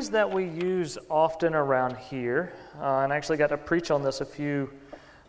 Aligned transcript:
phrase 0.00 0.08
that 0.08 0.32
we 0.32 0.46
use 0.46 0.96
often 1.10 1.54
around 1.54 1.94
here, 1.94 2.54
uh, 2.80 3.00
and 3.00 3.12
I 3.12 3.16
actually 3.16 3.36
got 3.36 3.48
to 3.48 3.58
preach 3.58 3.90
on 3.90 4.02
this 4.02 4.22
a 4.22 4.24
few 4.24 4.70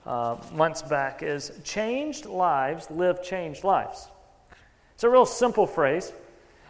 uh, 0.05 0.38
months 0.54 0.82
back, 0.82 1.24
is 1.24 1.51
changed 1.66 2.25
lives 2.25 2.89
live 2.89 3.21
changed 3.21 3.65
lives. 3.65 4.07
It's 4.94 5.04
a 5.04 5.10
real 5.10 5.26
simple 5.26 5.68
phrase, 5.68 6.13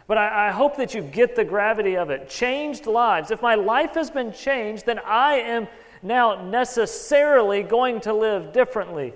but 0.08 0.18
I, 0.18 0.48
I 0.48 0.50
hope 0.50 0.76
that 0.78 0.94
you 0.94 1.02
get 1.02 1.36
the 1.36 1.44
gravity 1.44 1.96
of 1.96 2.10
it. 2.10 2.28
Changed 2.28 2.88
lives. 2.88 3.30
If 3.30 3.40
my 3.40 3.54
life 3.54 3.94
has 3.94 4.10
been 4.10 4.32
changed, 4.32 4.84
then 4.84 4.98
I 4.98 5.34
am 5.34 5.68
now 6.02 6.42
necessarily 6.50 7.62
going 7.62 8.00
to 8.00 8.12
live 8.12 8.52
differently. 8.52 9.14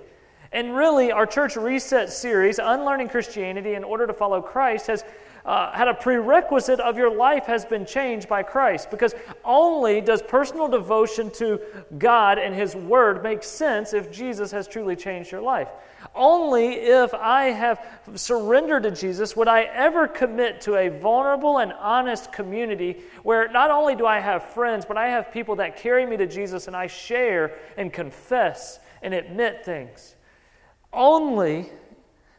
And 0.53 0.77
really, 0.77 1.11
our 1.11 1.27
church 1.27 1.57
reset 1.57 2.13
series, 2.13 2.61
Unlearning 2.61 3.09
Christianity 3.09 3.75
in 3.75 3.83
Order 3.83 4.07
to 4.07 4.13
Follow 4.13 4.41
Christ, 4.41 4.87
has 4.87 5.03
uh, 5.47 5.71
had 5.71 5.87
a 5.87 5.95
prerequisite 5.95 6.81
of 6.81 6.99
your 6.99 7.15
life 7.15 7.47
has 7.47 7.65
been 7.65 7.87
changed 7.87 8.29
by 8.29 8.43
Christ. 8.43 8.91
Because 8.91 9.15
only 9.45 10.01
does 10.01 10.21
personal 10.21 10.67
devotion 10.67 11.31
to 11.33 11.61
God 11.99 12.39
and 12.39 12.55
His 12.55 12.75
Word 12.75 13.23
make 13.23 13.45
sense 13.45 13.95
if 13.95 14.11
Jesus 14.11 14.51
has 14.51 14.67
truly 14.67 14.97
changed 14.97 15.31
your 15.31 15.41
life. 15.41 15.69
Only 16.15 16.75
if 16.75 17.15
I 17.15 17.45
have 17.45 17.85
surrendered 18.17 18.83
to 18.85 18.91
Jesus 18.91 19.37
would 19.37 19.49
I 19.49 19.63
ever 19.63 20.09
commit 20.09 20.61
to 20.63 20.77
a 20.77 20.89
vulnerable 20.89 21.59
and 21.59 21.73
honest 21.73 22.33
community 22.33 23.03
where 23.23 23.49
not 23.49 23.71
only 23.71 23.95
do 23.95 24.05
I 24.05 24.19
have 24.19 24.51
friends, 24.51 24.85
but 24.85 24.97
I 24.97 25.09
have 25.09 25.33
people 25.33 25.57
that 25.57 25.77
carry 25.77 26.05
me 26.07 26.17
to 26.17 26.27
Jesus 26.27 26.67
and 26.67 26.77
I 26.77 26.89
share 26.89 27.57
and 27.77 27.93
confess 27.93 28.81
and 29.03 29.15
admit 29.15 29.65
things. 29.65 30.17
Only 30.93 31.71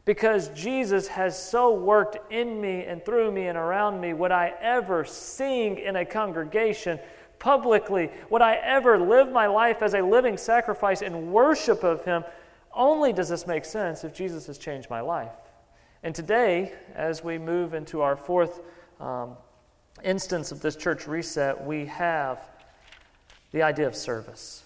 because 0.07 0.47
Jesus 0.55 1.05
has 1.09 1.37
so 1.37 1.73
worked 1.73 2.31
in 2.31 2.61
me 2.61 2.85
and 2.85 3.03
through 3.03 3.29
me 3.29 3.47
and 3.47 3.57
around 3.57 3.99
me, 3.99 4.13
would 4.13 4.31
I 4.31 4.53
ever 4.61 5.03
sing 5.03 5.77
in 5.77 5.97
a 5.97 6.05
congregation 6.05 6.97
publicly? 7.39 8.09
Would 8.29 8.41
I 8.41 8.55
ever 8.55 8.97
live 8.97 9.33
my 9.33 9.47
life 9.47 9.81
as 9.81 9.95
a 9.95 10.01
living 10.01 10.37
sacrifice 10.37 11.01
in 11.01 11.33
worship 11.33 11.83
of 11.83 12.05
Him? 12.05 12.23
Only 12.73 13.11
does 13.11 13.27
this 13.27 13.45
make 13.45 13.65
sense 13.65 14.05
if 14.05 14.13
Jesus 14.13 14.47
has 14.47 14.57
changed 14.57 14.89
my 14.89 15.01
life. 15.01 15.33
And 16.03 16.15
today, 16.15 16.71
as 16.95 17.21
we 17.21 17.37
move 17.37 17.73
into 17.73 17.99
our 17.99 18.15
fourth 18.15 18.61
um, 19.01 19.35
instance 20.05 20.53
of 20.53 20.61
this 20.61 20.77
church 20.77 21.05
reset, 21.05 21.65
we 21.65 21.85
have 21.87 22.39
the 23.51 23.61
idea 23.61 23.87
of 23.87 23.93
service. 23.93 24.63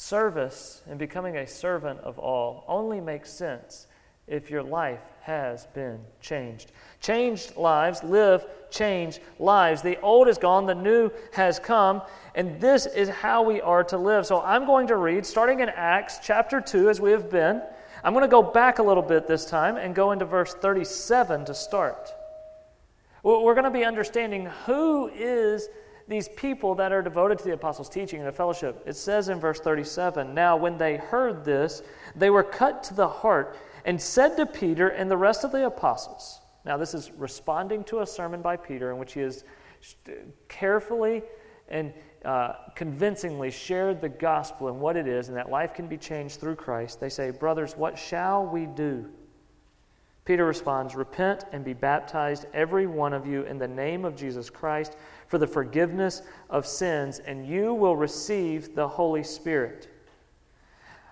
Service 0.00 0.80
and 0.88 0.98
becoming 0.98 1.36
a 1.36 1.46
servant 1.46 2.00
of 2.00 2.18
all 2.18 2.64
only 2.66 3.02
makes 3.02 3.30
sense 3.30 3.86
if 4.26 4.50
your 4.50 4.62
life 4.62 5.02
has 5.20 5.66
been 5.74 6.00
changed. 6.22 6.72
Changed 7.02 7.54
lives 7.54 8.02
live 8.02 8.46
changed 8.70 9.20
lives. 9.38 9.82
The 9.82 10.00
old 10.00 10.26
is 10.26 10.38
gone, 10.38 10.64
the 10.64 10.74
new 10.74 11.10
has 11.34 11.58
come, 11.58 12.00
and 12.34 12.58
this 12.58 12.86
is 12.86 13.10
how 13.10 13.42
we 13.42 13.60
are 13.60 13.84
to 13.84 13.98
live. 13.98 14.24
So 14.24 14.40
I'm 14.40 14.64
going 14.64 14.86
to 14.86 14.96
read, 14.96 15.26
starting 15.26 15.60
in 15.60 15.68
Acts 15.68 16.18
chapter 16.22 16.62
2, 16.62 16.88
as 16.88 16.98
we 16.98 17.10
have 17.10 17.28
been. 17.28 17.60
I'm 18.02 18.14
going 18.14 18.24
to 18.24 18.28
go 18.28 18.42
back 18.42 18.78
a 18.78 18.82
little 18.82 19.02
bit 19.02 19.26
this 19.26 19.44
time 19.44 19.76
and 19.76 19.94
go 19.94 20.12
into 20.12 20.24
verse 20.24 20.54
37 20.54 21.44
to 21.44 21.54
start. 21.54 22.10
We're 23.22 23.54
going 23.54 23.64
to 23.64 23.70
be 23.70 23.84
understanding 23.84 24.46
who 24.64 25.08
is 25.08 25.68
these 26.08 26.28
people 26.28 26.74
that 26.76 26.92
are 26.92 27.02
devoted 27.02 27.38
to 27.38 27.44
the 27.44 27.52
apostles' 27.52 27.88
teaching 27.88 28.20
and 28.20 28.28
the 28.28 28.32
fellowship. 28.32 28.82
It 28.86 28.96
says 28.96 29.28
in 29.28 29.38
verse 29.38 29.60
37 29.60 30.34
Now, 30.34 30.56
when 30.56 30.76
they 30.78 30.96
heard 30.96 31.44
this, 31.44 31.82
they 32.16 32.30
were 32.30 32.42
cut 32.42 32.82
to 32.84 32.94
the 32.94 33.08
heart 33.08 33.56
and 33.84 34.00
said 34.00 34.36
to 34.36 34.46
Peter 34.46 34.88
and 34.88 35.10
the 35.10 35.16
rest 35.16 35.44
of 35.44 35.52
the 35.52 35.66
apostles. 35.66 36.40
Now, 36.64 36.76
this 36.76 36.94
is 36.94 37.10
responding 37.12 37.84
to 37.84 38.00
a 38.00 38.06
sermon 38.06 38.42
by 38.42 38.56
Peter 38.56 38.90
in 38.90 38.98
which 38.98 39.14
he 39.14 39.20
has 39.20 39.44
carefully 40.48 41.22
and 41.68 41.92
uh, 42.24 42.54
convincingly 42.74 43.50
shared 43.50 44.00
the 44.00 44.08
gospel 44.08 44.68
and 44.68 44.80
what 44.80 44.96
it 44.96 45.06
is, 45.06 45.28
and 45.28 45.36
that 45.36 45.50
life 45.50 45.72
can 45.72 45.86
be 45.86 45.96
changed 45.96 46.38
through 46.38 46.56
Christ. 46.56 47.00
They 47.00 47.08
say, 47.08 47.30
Brothers, 47.30 47.76
what 47.76 47.98
shall 47.98 48.44
we 48.44 48.66
do? 48.66 49.06
Peter 50.26 50.44
responds, 50.44 50.94
Repent 50.94 51.44
and 51.52 51.64
be 51.64 51.72
baptized, 51.72 52.46
every 52.52 52.86
one 52.86 53.14
of 53.14 53.26
you, 53.26 53.44
in 53.44 53.58
the 53.58 53.68
name 53.68 54.04
of 54.04 54.16
Jesus 54.16 54.50
Christ 54.50 54.96
for 55.30 55.38
the 55.38 55.46
forgiveness 55.46 56.22
of 56.50 56.66
sins, 56.66 57.20
and 57.20 57.46
you 57.46 57.72
will 57.72 57.94
receive 57.94 58.74
the 58.74 58.88
Holy 58.88 59.22
Spirit. 59.22 59.88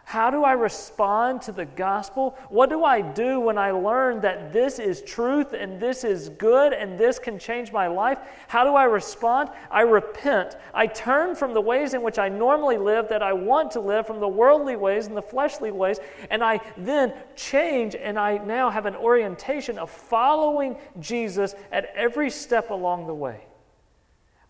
How 0.03 0.29
do 0.29 0.43
I 0.43 0.55
respond 0.55 1.43
to 1.43 1.53
the 1.53 1.67
gospel? 1.67 2.37
What 2.49 2.69
do 2.69 2.83
I 2.83 3.01
do 3.01 3.39
when 3.39 3.59
I 3.59 3.71
learn 3.71 4.21
that 4.23 4.53
this 4.53 4.81
is 4.81 5.03
truth 5.03 5.53
and 5.53 5.79
this 5.79 6.03
is 6.03 6.31
good 6.31 6.73
and 6.73 6.99
this 6.99 7.21
can 7.21 7.39
change 7.39 7.71
my 7.73 7.87
life? 7.87 8.19
How 8.49 8.65
do 8.65 8.75
I 8.75 8.85
respond? 8.85 9.51
I 9.71 9.83
repent. 9.83 10.57
I 10.75 10.89
turn 10.89 11.37
from 11.37 11.55
the 11.55 11.61
ways 11.61 11.95
in 11.95 12.03
which 12.03 12.19
I 12.19 12.29
normally 12.29 12.79
live 12.79 13.09
that 13.11 13.23
I 13.23 13.35
want 13.35 13.71
to 13.73 13.81
live, 13.81 14.05
from 14.05 14.19
the 14.19 14.27
worldly 14.27 14.75
ways 14.77 15.07
and 15.07 15.17
the 15.17 15.23
fleshly 15.23 15.71
ways, 15.71 16.01
and 16.31 16.43
I 16.43 16.59
then 16.77 17.13
change 17.37 17.95
and 17.95 18.19
I 18.19 18.39
now 18.39 18.69
have 18.69 18.87
an 18.87 18.97
orientation 18.97 19.79
of 19.79 19.91
following 19.91 20.77
Jesus 20.99 21.55
at 21.71 21.93
every 21.95 22.31
step 22.31 22.71
along 22.71 23.07
the 23.07 23.15
way. 23.15 23.43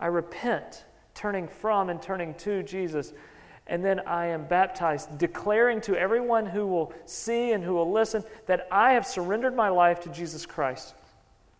I 0.01 0.07
repent, 0.07 0.85
turning 1.15 1.49
from 1.49 1.91
and 1.91 2.01
turning 2.01 2.35
to 2.35 2.63
Jesus. 2.63 3.13
And 3.67 3.85
then 3.85 4.01
I 4.01 4.27
am 4.27 4.47
baptized, 4.47 5.19
declaring 5.19 5.81
to 5.83 5.97
everyone 5.97 6.47
who 6.47 6.67
will 6.67 6.93
see 7.05 7.53
and 7.53 7.63
who 7.63 7.75
will 7.75 7.91
listen 7.91 8.25
that 8.47 8.67
I 8.71 8.93
have 8.93 9.07
surrendered 9.07 9.55
my 9.55 9.69
life 9.69 10.01
to 10.01 10.09
Jesus 10.09 10.47
Christ. 10.47 10.95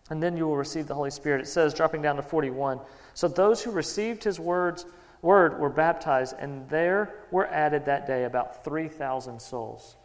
And 0.09 0.21
then 0.23 0.35
you 0.35 0.47
will 0.47 0.57
receive 0.57 0.87
the 0.87 0.95
Holy 0.95 1.11
Spirit. 1.11 1.41
It 1.41 1.47
says, 1.47 1.73
dropping 1.73 2.01
down 2.01 2.15
to 2.15 2.23
41. 2.23 2.79
So 3.13 3.27
those 3.27 3.61
who 3.61 3.69
received 3.69 4.23
his 4.23 4.39
words, 4.39 4.87
word 5.21 5.59
were 5.59 5.69
baptized, 5.69 6.35
and 6.39 6.67
there 6.69 7.13
were 7.29 7.45
added 7.47 7.85
that 7.85 8.07
day 8.07 8.23
about 8.23 8.63
3,000 8.63 9.39
souls. 9.39 9.97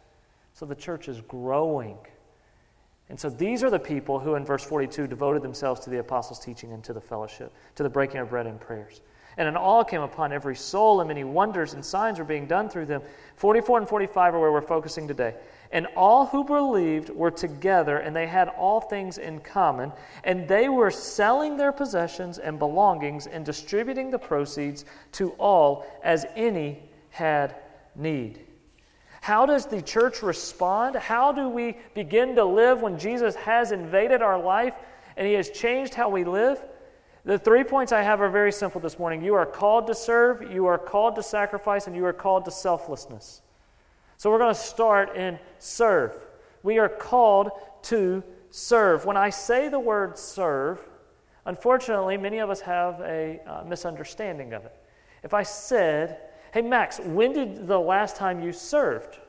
So 0.53 0.65
the 0.65 0.75
church 0.75 1.07
is 1.07 1.21
growing. 1.21 1.97
And 3.09 3.19
so 3.19 3.29
these 3.29 3.63
are 3.63 3.69
the 3.69 3.79
people 3.79 4.19
who, 4.19 4.35
in 4.35 4.43
verse 4.43 4.63
42, 4.63 5.07
devoted 5.07 5.43
themselves 5.43 5.81
to 5.81 5.89
the 5.89 5.99
apostles' 5.99 6.39
teaching 6.39 6.73
and 6.73 6.83
to 6.83 6.93
the 6.93 7.01
fellowship, 7.01 7.53
to 7.75 7.83
the 7.83 7.89
breaking 7.89 8.19
of 8.19 8.29
bread 8.29 8.47
and 8.47 8.59
prayers. 8.59 9.01
And 9.37 9.47
an 9.47 9.57
awe 9.57 9.83
came 9.83 10.01
upon 10.01 10.31
every 10.31 10.55
soul, 10.55 11.01
and 11.01 11.07
many 11.07 11.23
wonders 11.23 11.73
and 11.73 11.83
signs 11.83 12.19
were 12.19 12.25
being 12.25 12.47
done 12.47 12.69
through 12.69 12.85
them. 12.85 13.01
44 13.35 13.79
and 13.79 13.87
45 13.89 14.33
are 14.33 14.39
where 14.39 14.51
we're 14.51 14.61
focusing 14.61 15.07
today. 15.07 15.35
And 15.71 15.87
all 15.95 16.25
who 16.25 16.43
believed 16.43 17.09
were 17.09 17.31
together, 17.31 17.97
and 17.97 18.15
they 18.15 18.27
had 18.27 18.47
all 18.49 18.79
things 18.79 19.17
in 19.17 19.39
common, 19.41 19.91
and 20.23 20.47
they 20.47 20.69
were 20.69 20.89
selling 20.89 21.57
their 21.57 21.73
possessions 21.73 22.39
and 22.39 22.57
belongings 22.57 23.27
and 23.27 23.45
distributing 23.45 24.09
the 24.09 24.19
proceeds 24.19 24.85
to 25.13 25.31
all 25.31 25.85
as 26.01 26.25
any 26.35 26.81
had 27.09 27.55
need. 27.95 28.44
How 29.25 29.47
does 29.47 29.65
the 29.65 29.81
church 29.81 30.21
respond? 30.21 30.95
How 30.95 31.31
do 31.31 31.49
we 31.49 31.77
begin 31.95 32.35
to 32.35 32.45
live 32.45 32.83
when 32.83 32.99
Jesus 32.99 33.33
has 33.37 33.71
invaded 33.71 34.21
our 34.21 34.39
life 34.39 34.75
and 35.17 35.25
he 35.25 35.33
has 35.33 35.49
changed 35.49 35.95
how 35.95 36.09
we 36.09 36.23
live? 36.23 36.63
The 37.23 37.39
three 37.39 37.63
points 37.63 37.91
I 37.91 38.03
have 38.03 38.21
are 38.21 38.29
very 38.29 38.51
simple 38.51 38.79
this 38.79 38.99
morning. 38.99 39.23
You 39.23 39.33
are 39.33 39.47
called 39.47 39.87
to 39.87 39.95
serve, 39.95 40.51
you 40.51 40.67
are 40.67 40.77
called 40.77 41.15
to 41.15 41.23
sacrifice, 41.23 41.87
and 41.87 41.95
you 41.95 42.05
are 42.05 42.13
called 42.13 42.45
to 42.45 42.51
selflessness. 42.51 43.41
So 44.17 44.29
we're 44.29 44.37
going 44.37 44.53
to 44.53 44.61
start 44.61 45.15
in 45.15 45.39
serve. 45.57 46.13
We 46.61 46.77
are 46.77 46.87
called 46.87 47.49
to 47.85 48.21
serve. 48.51 49.05
When 49.05 49.17
I 49.17 49.31
say 49.31 49.69
the 49.69 49.79
word 49.79 50.19
serve, 50.19 50.87
unfortunately, 51.47 52.17
many 52.17 52.37
of 52.37 52.51
us 52.51 52.61
have 52.61 52.99
a 52.99 53.41
uh, 53.47 53.63
misunderstanding 53.63 54.53
of 54.53 54.65
it. 54.65 54.75
If 55.23 55.33
I 55.33 55.41
said, 55.41 56.19
Hey, 56.55 56.61
Max, 56.61 57.01
when 57.01 57.33
did 57.33 57.67
the 57.67 57.77
last 57.77 58.15
time 58.15 58.41
you 58.41 58.53
served? 58.53 59.19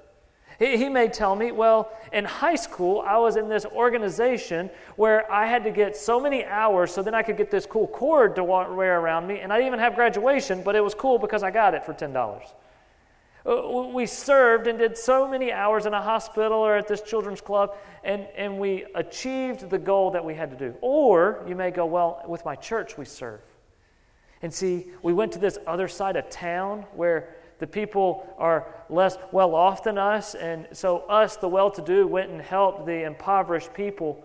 He, 0.60 0.76
he 0.76 0.88
may 0.88 1.08
tell 1.08 1.34
me, 1.34 1.50
well, 1.50 1.90
in 2.12 2.24
high 2.24 2.54
school, 2.54 3.02
I 3.04 3.18
was 3.18 3.34
in 3.34 3.48
this 3.48 3.66
organization 3.66 4.70
where 4.94 5.28
I 5.28 5.44
had 5.44 5.64
to 5.64 5.72
get 5.72 5.96
so 5.96 6.20
many 6.20 6.44
hours 6.44 6.92
so 6.92 7.02
then 7.02 7.16
I 7.16 7.24
could 7.24 7.36
get 7.36 7.50
this 7.50 7.66
cool 7.66 7.88
cord 7.88 8.36
to 8.36 8.44
wear 8.44 9.00
around 9.00 9.26
me. 9.26 9.40
And 9.40 9.52
I 9.52 9.56
didn't 9.56 9.66
even 9.66 9.80
have 9.80 9.96
graduation, 9.96 10.62
but 10.62 10.76
it 10.76 10.84
was 10.84 10.94
cool 10.94 11.18
because 11.18 11.42
I 11.42 11.50
got 11.50 11.74
it 11.74 11.84
for 11.84 11.92
$10. 11.92 12.42
Uh, 13.44 13.88
we 13.92 14.06
served 14.06 14.68
and 14.68 14.78
did 14.78 14.96
so 14.96 15.26
many 15.26 15.50
hours 15.50 15.84
in 15.86 15.94
a 15.94 16.00
hospital 16.00 16.58
or 16.58 16.76
at 16.76 16.86
this 16.86 17.02
children's 17.02 17.40
club, 17.40 17.74
and, 18.04 18.28
and 18.36 18.56
we 18.56 18.84
achieved 18.94 19.68
the 19.68 19.78
goal 19.78 20.12
that 20.12 20.24
we 20.24 20.36
had 20.36 20.48
to 20.50 20.56
do. 20.56 20.76
Or 20.80 21.44
you 21.48 21.56
may 21.56 21.72
go, 21.72 21.86
well, 21.86 22.22
with 22.28 22.44
my 22.44 22.54
church, 22.54 22.96
we 22.96 23.04
serve. 23.04 23.40
And 24.42 24.52
see, 24.52 24.86
we 25.02 25.12
went 25.12 25.32
to 25.32 25.38
this 25.38 25.58
other 25.66 25.88
side 25.88 26.16
of 26.16 26.28
town 26.28 26.84
where 26.94 27.36
the 27.58 27.66
people 27.66 28.34
are 28.38 28.74
less 28.90 29.16
well 29.32 29.54
off 29.54 29.82
than 29.82 29.96
us, 29.96 30.34
and 30.34 30.68
so 30.72 30.98
us, 31.08 31.36
the 31.36 31.48
well 31.48 31.70
to 31.70 31.82
do, 31.82 32.06
went 32.06 32.30
and 32.30 32.40
helped 32.40 32.86
the 32.86 33.04
impoverished 33.04 33.72
people. 33.72 34.22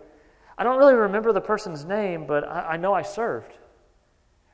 I 0.58 0.64
don't 0.64 0.78
really 0.78 0.94
remember 0.94 1.32
the 1.32 1.40
person's 1.40 1.84
name, 1.84 2.26
but 2.26 2.46
I, 2.46 2.72
I, 2.72 2.76
know 2.76 2.92
I 2.92 3.02
served. 3.02 3.52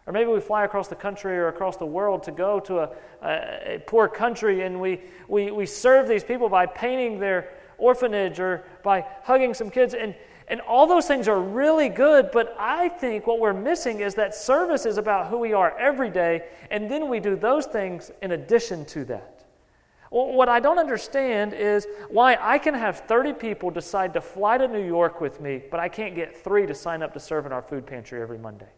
Or 0.06 0.12
maybe 0.12 0.30
we 0.30 0.40
fly 0.40 0.64
across 0.64 0.88
the 0.88 0.94
country 0.94 1.36
or 1.36 1.48
across 1.48 1.76
the 1.76 1.86
world 1.86 2.22
to 2.22 2.30
go 2.30 2.60
to 2.60 2.78
a, 2.78 2.90
a, 3.22 3.74
a 3.74 3.78
poor 3.86 4.08
country 4.08 4.62
and 4.62 4.80
we, 4.80 5.02
we, 5.26 5.50
we 5.50 5.66
serve 5.66 6.08
these 6.08 6.24
people 6.24 6.48
by 6.48 6.64
painting 6.64 7.18
their 7.18 7.50
orphanage 7.76 8.40
or 8.40 8.64
by 8.82 9.04
hugging 9.22 9.52
some 9.52 9.70
kids. 9.70 9.92
And, 9.92 10.14
And 10.48 10.62
all 10.62 10.86
those 10.86 11.06
things 11.06 11.28
are 11.28 11.40
really 11.40 11.90
good, 11.90 12.30
but 12.32 12.56
I 12.58 12.88
think 12.88 13.26
what 13.26 13.38
we're 13.38 13.52
missing 13.52 14.00
is 14.00 14.14
that 14.14 14.34
service 14.34 14.86
is 14.86 14.96
about 14.96 15.28
who 15.28 15.38
we 15.38 15.52
are 15.52 15.76
every 15.78 16.08
day, 16.08 16.48
and 16.70 16.90
then 16.90 17.08
we 17.08 17.20
do 17.20 17.36
those 17.36 17.66
things 17.66 18.10
in 18.22 18.32
addition 18.32 18.86
to 18.86 19.04
that. 19.06 19.44
What 20.10 20.48
I 20.48 20.58
don't 20.58 20.78
understand 20.78 21.52
is 21.52 21.86
why 22.08 22.38
I 22.40 22.56
can 22.56 22.72
have 22.72 23.00
30 23.00 23.34
people 23.34 23.70
decide 23.70 24.14
to 24.14 24.22
fly 24.22 24.56
to 24.56 24.66
New 24.66 24.84
York 24.84 25.20
with 25.20 25.38
me, 25.38 25.62
but 25.70 25.80
I 25.80 25.90
can't 25.90 26.14
get 26.14 26.34
three 26.34 26.66
to 26.66 26.74
sign 26.74 27.02
up 27.02 27.12
to 27.12 27.20
serve 27.20 27.44
in 27.44 27.52
our 27.52 27.60
food 27.60 27.86
pantry 27.86 28.22
every 28.22 28.38
Monday. 28.38 28.70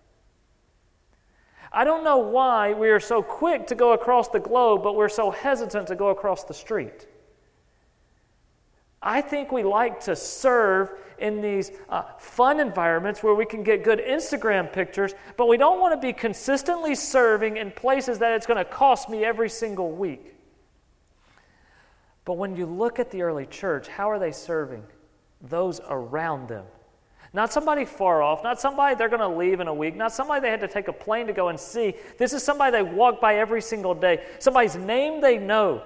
I 1.73 1.85
don't 1.85 2.03
know 2.03 2.19
why 2.19 2.73
we 2.73 2.91
are 2.91 2.99
so 2.99 3.23
quick 3.23 3.69
to 3.69 3.77
go 3.77 3.93
across 3.93 4.29
the 4.29 4.41
globe, 4.41 4.83
but 4.83 4.97
we're 4.97 5.09
so 5.09 5.31
hesitant 5.31 5.87
to 5.87 5.95
go 5.95 6.09
across 6.09 6.43
the 6.43 6.55
street. 6.55 7.07
I 9.01 9.21
think 9.21 9.53
we 9.53 9.63
like 9.63 10.01
to 10.01 10.17
serve 10.17 10.91
in 11.21 11.41
these 11.41 11.71
uh, 11.89 12.03
fun 12.19 12.61
environments 12.61 13.23
where 13.23 13.35
we 13.35 13.47
can 13.47 13.63
get 13.63 13.85
good 13.85 14.01
Instagram 14.01 14.73
pictures, 14.73 15.15
but 15.37 15.47
we 15.47 15.57
don't 15.57 15.81
want 15.81 15.93
to 15.93 16.07
be 16.07 16.13
consistently 16.13 16.95
serving 16.95 17.57
in 17.57 17.71
places 17.71 18.19
that 18.19 18.33
it's 18.33 18.47
going 18.47 18.59
to 18.59 18.65
cost 18.65 19.09
me 19.09 19.25
every 19.25 19.49
single 19.49 19.93
week. 19.93 20.35
But 22.25 22.35
when 22.35 22.57
you 22.57 22.67
look 22.67 22.99
at 22.99 23.11
the 23.11 23.23
early 23.23 23.47
church, 23.47 23.89
how 23.89 24.11
are 24.11 24.19
they 24.19 24.33
serving? 24.33 24.83
Those 25.43 25.81
around 25.89 26.49
them. 26.49 26.65
Not 27.33 27.53
somebody 27.53 27.85
far 27.85 28.23
off, 28.23 28.43
not 28.43 28.61
somebody 28.61 28.97
they're 28.97 29.09
going 29.09 29.21
to 29.21 29.29
leave 29.29 29.61
in 29.61 29.69
a 29.69 29.75
week, 29.75 29.95
not 29.95 30.13
somebody 30.13 30.41
they 30.41 30.51
had 30.51 30.61
to 30.61 30.69
take 30.69 30.89
a 30.89 30.93
plane 30.93 31.29
to 31.29 31.33
go 31.33 31.49
and 31.49 31.59
see. 31.59 31.95
This 32.19 32.33
is 32.33 32.43
somebody 32.43 32.73
they 32.73 32.83
walk 32.83 33.21
by 33.21 33.37
every 33.37 33.63
single 33.63 33.95
day, 33.95 34.25
somebody's 34.41 34.77
name 34.77 35.21
they 35.21 35.39
know. 35.39 35.83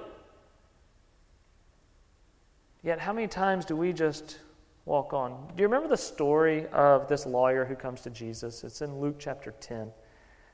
Yet, 2.83 2.99
how 2.99 3.13
many 3.13 3.29
times 3.29 3.65
do 3.65 3.77
we 3.77 3.93
just 3.93 4.39
walk 4.87 5.13
on? 5.13 5.49
Do 5.57 5.63
you 5.63 5.69
remember 5.69 5.89
the 5.89 5.97
story 5.97 6.67
of 6.69 7.09
this 7.09 7.27
lawyer 7.27 7.65
who 7.65 7.75
comes 7.75 8.01
to 8.03 8.11
Jesus? 8.11 8.65
It's 8.65 8.83
in 8.83 9.01
Luke 9.01 9.17
chapter 9.19 9.55
10. 9.61 9.91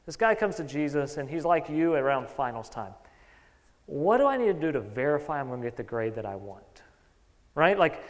This 0.07 0.17
guy 0.17 0.35
comes 0.35 0.57
to 0.57 0.65
Jesus, 0.65 1.17
and 1.17 1.29
he's 1.29 1.45
like 1.45 1.69
you 1.69 1.95
around 1.95 2.29
finals 2.29 2.69
time. 2.69 2.95
What 3.87 4.19
do 4.19 4.27
I 4.27 4.37
need 4.37 4.47
to 4.47 4.55
do 4.55 4.73
to 4.73 4.81
verify 4.81 5.41
I'm 5.41 5.49
going 5.49 5.61
to 5.61 5.67
get 5.67 5.77
the 5.77 5.83
grade 5.83 6.15
that 6.15 6.27
I 6.27 6.37
want? 6.37 6.83
Right? 7.55 7.79
Like, 7.79 8.03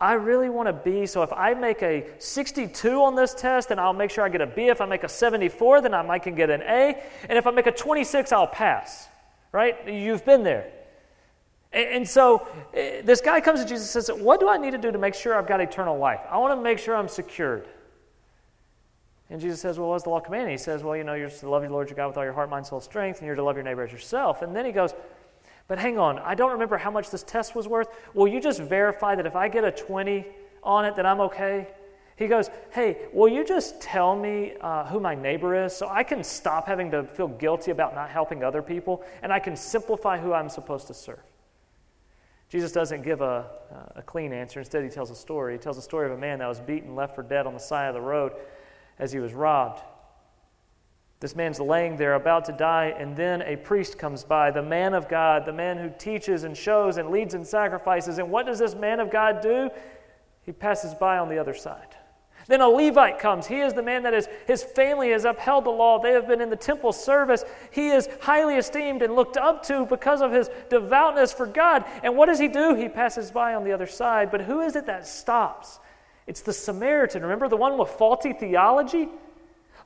I 0.00 0.12
really 0.12 0.50
want 0.50 0.68
to 0.68 0.72
be, 0.72 1.06
so 1.06 1.22
if 1.22 1.32
I 1.32 1.54
make 1.54 1.82
a 1.82 2.06
62 2.18 3.02
on 3.02 3.14
this 3.14 3.34
test, 3.34 3.70
then 3.70 3.78
I'll 3.78 3.92
make 3.92 4.10
sure 4.10 4.24
I 4.24 4.28
get 4.28 4.42
a 4.42 4.46
B. 4.46 4.68
If 4.68 4.80
I 4.80 4.86
make 4.86 5.04
a 5.04 5.08
74, 5.08 5.80
then 5.80 5.94
I 5.94 6.02
might 6.02 6.22
can 6.22 6.34
get 6.34 6.50
an 6.50 6.62
A. 6.62 7.02
And 7.28 7.38
if 7.38 7.46
I 7.46 7.50
make 7.50 7.66
a 7.66 7.72
26, 7.72 8.30
I'll 8.30 8.46
pass. 8.46 9.08
Right? 9.52 9.88
You've 9.88 10.24
been 10.24 10.42
there. 10.42 10.70
And, 11.72 12.08
so 12.08 12.48
eh, 12.72 13.02
this 13.02 13.20
guy 13.20 13.40
comes 13.40 13.60
to 13.60 13.68
Jesus 13.68 13.94
and 13.94 14.04
says, 14.04 14.16
What 14.16 14.40
do 14.40 14.48
I 14.48 14.56
need 14.56 14.70
to 14.70 14.78
do 14.78 14.90
to 14.90 14.98
make 14.98 15.14
sure 15.14 15.34
I've 15.34 15.46
got 15.46 15.60
eternal 15.60 15.98
life? 15.98 16.20
I 16.30 16.38
want 16.38 16.56
to 16.56 16.62
make 16.62 16.78
sure 16.78 16.96
I'm 16.96 17.08
secured. 17.08 17.68
And 19.28 19.40
Jesus 19.40 19.60
says, 19.60 19.78
Well, 19.78 19.90
what's 19.90 20.04
the 20.04 20.10
law 20.10 20.20
commanding? 20.20 20.52
He 20.52 20.58
says, 20.58 20.82
Well, 20.82 20.96
you 20.96 21.04
know, 21.04 21.14
you're 21.14 21.28
to 21.28 21.50
love 21.50 21.62
your 21.62 21.72
Lord 21.72 21.90
your 21.90 21.96
God 21.96 22.08
with 22.08 22.16
all 22.16 22.24
your 22.24 22.32
heart, 22.32 22.48
mind, 22.48 22.66
soul, 22.66 22.80
strength, 22.80 23.18
and 23.18 23.26
you're 23.26 23.36
to 23.36 23.42
love 23.42 23.56
your 23.56 23.64
neighbor 23.64 23.82
as 23.82 23.92
yourself. 23.92 24.42
And 24.42 24.56
then 24.56 24.64
he 24.64 24.72
goes, 24.72 24.94
but 25.68 25.78
hang 25.78 25.98
on, 25.98 26.18
I 26.20 26.34
don't 26.34 26.52
remember 26.52 26.76
how 26.76 26.90
much 26.90 27.10
this 27.10 27.22
test 27.24 27.54
was 27.54 27.66
worth. 27.66 27.88
Will 28.14 28.28
you 28.28 28.40
just 28.40 28.60
verify 28.60 29.14
that 29.16 29.26
if 29.26 29.34
I 29.34 29.48
get 29.48 29.64
a 29.64 29.72
20 29.72 30.24
on 30.62 30.84
it, 30.84 30.96
that 30.96 31.04
I'm 31.04 31.20
okay? 31.22 31.68
He 32.16 32.28
goes, 32.28 32.50
Hey, 32.70 33.08
will 33.12 33.28
you 33.28 33.44
just 33.44 33.80
tell 33.80 34.16
me 34.16 34.54
uh, 34.60 34.86
who 34.86 35.00
my 35.00 35.14
neighbor 35.14 35.64
is 35.64 35.76
so 35.76 35.88
I 35.88 36.02
can 36.02 36.22
stop 36.22 36.66
having 36.66 36.90
to 36.92 37.04
feel 37.04 37.28
guilty 37.28 37.72
about 37.72 37.94
not 37.94 38.10
helping 38.10 38.44
other 38.44 38.62
people 38.62 39.04
and 39.22 39.32
I 39.32 39.38
can 39.38 39.56
simplify 39.56 40.18
who 40.18 40.32
I'm 40.32 40.48
supposed 40.48 40.86
to 40.86 40.94
serve? 40.94 41.20
Jesus 42.48 42.70
doesn't 42.70 43.02
give 43.02 43.20
a, 43.20 43.46
uh, 43.72 43.76
a 43.96 44.02
clean 44.02 44.32
answer. 44.32 44.60
Instead, 44.60 44.84
he 44.84 44.90
tells 44.90 45.10
a 45.10 45.16
story. 45.16 45.54
He 45.54 45.58
tells 45.58 45.78
a 45.78 45.82
story 45.82 46.06
of 46.06 46.12
a 46.12 46.18
man 46.18 46.38
that 46.38 46.46
was 46.46 46.60
beaten, 46.60 46.94
left 46.94 47.14
for 47.14 47.22
dead 47.22 47.46
on 47.46 47.54
the 47.54 47.60
side 47.60 47.88
of 47.88 47.94
the 47.94 48.00
road 48.00 48.32
as 48.98 49.12
he 49.12 49.18
was 49.18 49.34
robbed. 49.34 49.82
This 51.18 51.34
man's 51.34 51.58
laying 51.58 51.96
there 51.96 52.14
about 52.14 52.44
to 52.44 52.52
die, 52.52 52.94
and 52.98 53.16
then 53.16 53.42
a 53.42 53.56
priest 53.56 53.98
comes 53.98 54.22
by, 54.22 54.50
the 54.50 54.62
man 54.62 54.92
of 54.92 55.08
God, 55.08 55.46
the 55.46 55.52
man 55.52 55.78
who 55.78 55.90
teaches 55.98 56.44
and 56.44 56.56
shows 56.56 56.98
and 56.98 57.10
leads 57.10 57.34
in 57.34 57.44
sacrifices. 57.44 58.18
And 58.18 58.30
what 58.30 58.46
does 58.46 58.58
this 58.58 58.74
man 58.74 59.00
of 59.00 59.10
God 59.10 59.40
do? 59.40 59.70
He 60.42 60.52
passes 60.52 60.94
by 60.94 61.18
on 61.18 61.28
the 61.28 61.38
other 61.38 61.54
side. 61.54 61.96
Then 62.48 62.60
a 62.60 62.68
Levite 62.68 63.18
comes. 63.18 63.46
He 63.46 63.60
is 63.60 63.74
the 63.74 63.82
man 63.82 64.04
that 64.04 64.14
is, 64.14 64.28
his 64.46 64.62
family 64.62 65.10
has 65.10 65.24
upheld 65.24 65.64
the 65.64 65.70
law. 65.70 65.98
They 65.98 66.12
have 66.12 66.28
been 66.28 66.40
in 66.40 66.48
the 66.48 66.56
temple 66.56 66.92
service. 66.92 67.44
He 67.72 67.88
is 67.88 68.08
highly 68.20 68.56
esteemed 68.56 69.02
and 69.02 69.16
looked 69.16 69.36
up 69.36 69.64
to 69.64 69.84
because 69.86 70.22
of 70.22 70.30
his 70.30 70.48
devoutness 70.70 71.32
for 71.32 71.46
God. 71.46 71.84
And 72.04 72.16
what 72.16 72.26
does 72.26 72.38
he 72.38 72.46
do? 72.46 72.74
He 72.74 72.88
passes 72.88 73.32
by 73.32 73.54
on 73.54 73.64
the 73.64 73.72
other 73.72 73.86
side. 73.86 74.30
But 74.30 74.42
who 74.42 74.60
is 74.60 74.76
it 74.76 74.86
that 74.86 75.06
stops? 75.06 75.80
It's 76.28 76.40
the 76.40 76.52
Samaritan. 76.52 77.22
Remember 77.22 77.48
the 77.48 77.56
one 77.56 77.78
with 77.78 77.90
faulty 77.90 78.32
theology? 78.32 79.08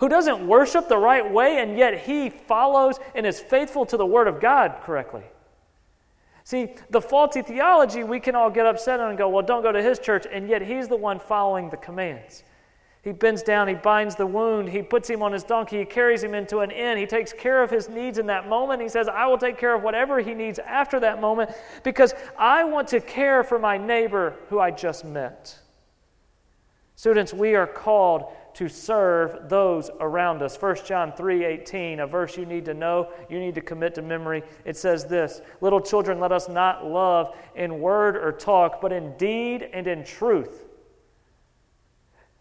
who 0.01 0.09
doesn't 0.09 0.47
worship 0.47 0.89
the 0.89 0.97
right 0.97 1.31
way, 1.31 1.59
and 1.59 1.77
yet 1.77 2.01
he 2.01 2.31
follows 2.31 2.99
and 3.15 3.27
is 3.27 3.39
faithful 3.39 3.85
to 3.85 3.99
the 3.99 4.07
Word 4.07 4.29
of 4.29 4.41
God 4.41 4.79
correctly. 4.83 5.23
See, 6.43 6.75
the 6.89 7.03
faulty 7.03 7.43
theology, 7.43 8.03
we 8.03 8.19
can 8.19 8.35
all 8.35 8.49
get 8.49 8.65
upset 8.65 8.99
on 8.99 9.11
and 9.11 9.19
go, 9.19 9.29
well, 9.29 9.45
don't 9.45 9.63
go 9.63 9.71
to 9.71 9.83
his 9.83 9.99
church, 9.99 10.27
and 10.31 10.49
yet 10.49 10.63
he's 10.63 10.89
the 10.89 10.97
one 10.97 11.21
following 11.21 11.69
the 11.69 11.77
commands. 11.77 12.45
He 13.03 13.13
bends 13.13 13.43
down, 13.43 13.67
he 13.67 13.75
binds 13.75 14.15
the 14.15 14.27
wound, 14.27 14.69
he 14.69 14.83
puts 14.83 15.09
him 15.09 15.23
on 15.23 15.33
his 15.33 15.43
donkey, 15.43 15.79
he 15.79 15.85
carries 15.87 16.23
him 16.23 16.35
into 16.35 16.59
an 16.59 16.71
inn, 16.71 16.99
he 16.99 17.07
takes 17.07 17.33
care 17.33 17.63
of 17.63 17.71
his 17.71 17.89
needs 17.89 18.19
in 18.19 18.27
that 18.27 18.47
moment. 18.47 18.83
He 18.83 18.91
says, 18.91 19.09
I 19.09 19.27
will 19.27 19.39
take 19.39 19.57
care 19.57 19.75
of 19.75 19.83
whatever 19.83 20.21
he 20.21 20.35
needs 20.35 20.59
after 20.59 21.01
that 21.01 21.19
moment 21.19 21.51
because 21.83 22.15
I 22.39 22.65
want 22.65 22.89
to 22.89 23.01
care 23.01 23.43
for 23.43 23.59
my 23.59 23.79
neighbor 23.79 24.35
who 24.51 24.61
I 24.61 24.71
just 24.71 25.07
met. 25.07 25.59
Students, 26.95 27.33
we 27.33 27.55
are 27.55 27.67
called 27.67 28.25
to 28.53 28.69
serve 28.69 29.49
those 29.49 29.91
around 30.01 30.43
us. 30.43 30.55
1 30.57 30.85
John 30.85 31.13
3:18, 31.13 32.01
a 32.01 32.07
verse 32.07 32.37
you 32.37 32.45
need 32.45 32.67
to 32.67 32.75
know, 32.75 33.09
you 33.31 33.39
need 33.39 33.55
to 33.55 33.63
commit 33.63 33.95
to 33.95 34.03
memory. 34.03 34.43
It 34.67 34.77
says 34.77 35.07
this, 35.07 35.41
"Little 35.63 35.81
children, 35.81 36.21
let 36.21 36.33
us 36.33 36.51
not 36.51 36.85
love 36.85 37.35
in 37.55 37.81
word 37.81 38.17
or 38.17 38.33
talk, 38.33 38.83
but 38.83 38.93
in 38.93 39.17
deed 39.17 39.71
and 39.73 39.87
in 39.87 40.05
truth." 40.05 40.67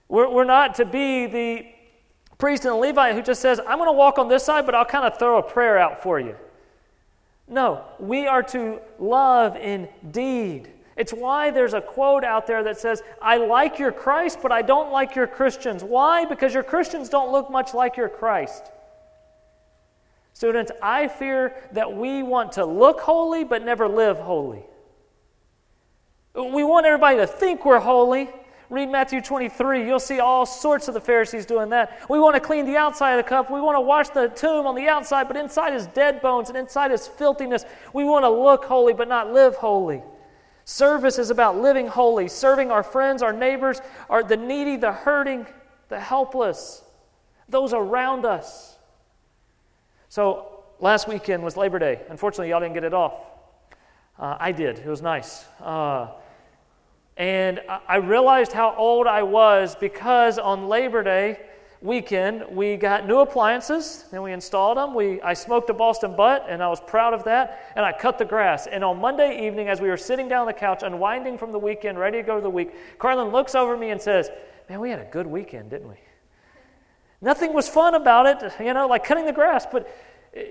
We're, 0.09 0.29
we're 0.29 0.43
not 0.43 0.75
to 0.75 0.85
be 0.85 1.27
the 1.27 1.65
priest 2.37 2.65
and 2.65 2.73
the 2.73 2.77
Levite 2.77 3.15
who 3.15 3.21
just 3.21 3.41
says, 3.41 3.61
"I'm 3.65 3.77
going 3.77 3.87
to 3.87 3.93
walk 3.93 4.17
on 4.17 4.27
this 4.27 4.43
side, 4.43 4.65
but 4.65 4.75
I'll 4.75 4.83
kind 4.83 5.05
of 5.05 5.17
throw 5.17 5.37
a 5.37 5.43
prayer 5.43 5.77
out 5.77 6.03
for 6.03 6.19
you." 6.19 6.35
No, 7.49 7.83
we 7.99 8.27
are 8.27 8.43
to 8.43 8.79
love 8.99 9.55
indeed. 9.55 10.69
it's 10.95 11.13
why 11.13 11.49
there's 11.49 11.73
a 11.73 11.81
quote 11.81 12.25
out 12.25 12.45
there 12.45 12.61
that 12.61 12.77
says, 12.77 13.01
I 13.21 13.37
like 13.37 13.79
your 13.79 13.93
Christ, 13.93 14.39
but 14.41 14.51
I 14.51 14.61
don't 14.61 14.91
like 14.91 15.15
your 15.15 15.27
Christians. 15.27 15.81
Why? 15.81 16.25
Because 16.25 16.53
your 16.53 16.61
Christians 16.61 17.07
don't 17.07 17.31
look 17.31 17.49
much 17.49 17.73
like 17.73 17.95
your 17.95 18.09
Christ. 18.09 18.69
Students, 20.33 20.73
I 20.83 21.07
fear 21.07 21.55
that 21.71 21.91
we 21.91 22.21
want 22.21 22.51
to 22.53 22.65
look 22.65 22.99
holy 22.99 23.45
but 23.45 23.63
never 23.63 23.87
live 23.87 24.17
holy. 24.17 24.63
We 26.35 26.63
want 26.63 26.85
everybody 26.85 27.17
to 27.17 27.27
think 27.27 27.65
we're 27.65 27.79
holy. 27.79 28.29
Read 28.69 28.89
Matthew 28.89 29.19
23, 29.19 29.87
you'll 29.87 29.99
see 29.99 30.19
all 30.19 30.45
sorts 30.45 30.87
of 30.87 30.93
the 30.93 31.01
Pharisees 31.01 31.45
doing 31.47 31.69
that. 31.69 32.07
We 32.07 32.19
want 32.19 32.35
to 32.35 32.39
clean 32.39 32.65
the 32.65 32.77
outside 32.77 33.13
of 33.13 33.25
the 33.25 33.27
cup. 33.27 33.49
We 33.49 33.59
want 33.59 33.75
to 33.75 33.81
wash 33.81 34.09
the 34.09 34.27
tomb 34.27 34.67
on 34.67 34.75
the 34.75 34.87
outside, 34.87 35.27
but 35.27 35.35
inside 35.35 35.73
is 35.73 35.87
dead 35.87 36.21
bones 36.21 36.49
and 36.49 36.57
inside 36.57 36.91
is 36.91 37.07
filthiness. 37.07 37.65
We 37.93 38.03
want 38.03 38.25
to 38.25 38.29
look 38.29 38.65
holy 38.65 38.93
but 38.93 39.07
not 39.07 39.33
live 39.33 39.55
holy. 39.55 40.03
Service 40.65 41.17
is 41.17 41.31
about 41.31 41.57
living 41.57 41.87
holy, 41.87 42.27
serving 42.27 42.69
our 42.69 42.83
friends, 42.83 43.23
our 43.23 43.33
neighbors, 43.33 43.81
our, 44.07 44.23
the 44.23 44.37
needy, 44.37 44.77
the 44.77 44.91
hurting, 44.91 45.47
the 45.87 45.99
helpless, 45.99 46.83
those 47.47 47.73
around 47.73 48.23
us. 48.23 48.77
So, 50.09 50.63
last 50.79 51.07
weekend 51.07 51.43
was 51.43 51.57
Labor 51.57 51.79
Day. 51.79 52.01
Unfortunately, 52.09 52.49
y'all 52.49 52.59
didn't 52.59 52.75
get 52.75 52.83
it 52.83 52.93
off. 52.93 53.15
Uh, 54.19 54.37
I 54.39 54.51
did. 54.51 54.77
It 54.77 54.87
was 54.87 55.01
nice. 55.01 55.45
Uh, 55.59 56.09
and 57.19 57.59
I 57.85 57.97
realized 57.97 58.53
how 58.53 58.73
old 58.77 59.05
I 59.05 59.23
was 59.23 59.75
because 59.75 60.39
on 60.39 60.69
Labor 60.69 61.03
Day, 61.03 61.37
weekend, 61.81 62.45
we 62.49 62.77
got 62.77 63.05
new 63.05 63.19
appliances 63.19 64.05
and 64.13 64.23
we 64.23 64.31
installed 64.31 64.77
them. 64.77 64.93
We, 64.93 65.21
I 65.21 65.33
smoked 65.33 65.69
a 65.69 65.73
Boston 65.73 66.15
butt 66.15 66.45
and 66.47 66.63
I 66.63 66.69
was 66.69 66.79
proud 66.79 67.13
of 67.13 67.25
that. 67.25 67.73
And 67.75 67.85
I 67.85 67.91
cut 67.91 68.19
the 68.19 68.25
grass. 68.25 68.67
And 68.67 68.85
on 68.85 69.01
Monday 69.01 69.45
evening, 69.45 69.67
as 69.67 69.81
we 69.81 69.89
were 69.89 69.97
sitting 69.97 70.29
down 70.29 70.41
on 70.41 70.47
the 70.47 70.53
couch, 70.53 70.81
unwinding 70.81 71.37
from 71.37 71.51
the 71.51 71.59
weekend, 71.59 71.99
ready 71.99 72.19
to 72.19 72.23
go 72.23 72.37
to 72.37 72.41
the 72.41 72.49
week, 72.49 72.71
Carlin 72.97 73.33
looks 73.33 73.53
over 73.53 73.75
me 73.75 73.91
and 73.91 74.01
says, 74.01 74.29
Man, 74.69 74.79
we 74.79 74.89
had 74.89 74.99
a 74.99 75.05
good 75.11 75.27
weekend, 75.27 75.71
didn't 75.71 75.89
we? 75.89 75.97
Nothing 77.21 77.53
was 77.53 77.67
fun 77.67 77.95
about 77.95 78.27
it, 78.27 78.53
you 78.59 78.73
know, 78.73 78.87
like 78.87 79.03
cutting 79.03 79.25
the 79.25 79.33
grass, 79.33 79.65
but 79.69 79.93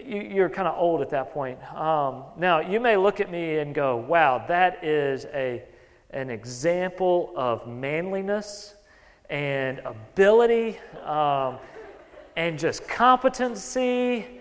you, 0.04 0.42
are 0.42 0.50
kind 0.50 0.68
of 0.68 0.76
old 0.76 1.00
at 1.00 1.10
that 1.10 1.32
point. 1.32 1.58
Um, 1.72 2.24
now, 2.36 2.58
you 2.58 2.80
may 2.80 2.96
look 2.96 3.20
at 3.20 3.30
me 3.30 3.58
and 3.58 3.74
go, 3.74 3.96
Wow, 3.96 4.44
that 4.48 4.84
is 4.84 5.24
a, 5.26 5.62
an 6.10 6.30
example 6.30 7.32
of 7.36 7.66
manliness 7.66 8.74
and 9.28 9.80
ability 9.80 10.78
um, 11.04 11.58
and 12.36 12.58
just 12.58 12.88
competency. 12.88 14.40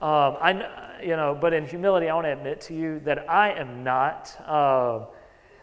Um, 0.00 0.36
I, 0.40 1.00
you 1.02 1.16
know, 1.16 1.36
but 1.38 1.52
in 1.52 1.66
humility, 1.66 2.08
I 2.08 2.14
want 2.14 2.26
to 2.26 2.32
admit 2.32 2.60
to 2.62 2.74
you 2.74 3.00
that 3.00 3.28
I 3.28 3.52
am 3.52 3.84
not 3.84 4.34
uh, 4.46 5.06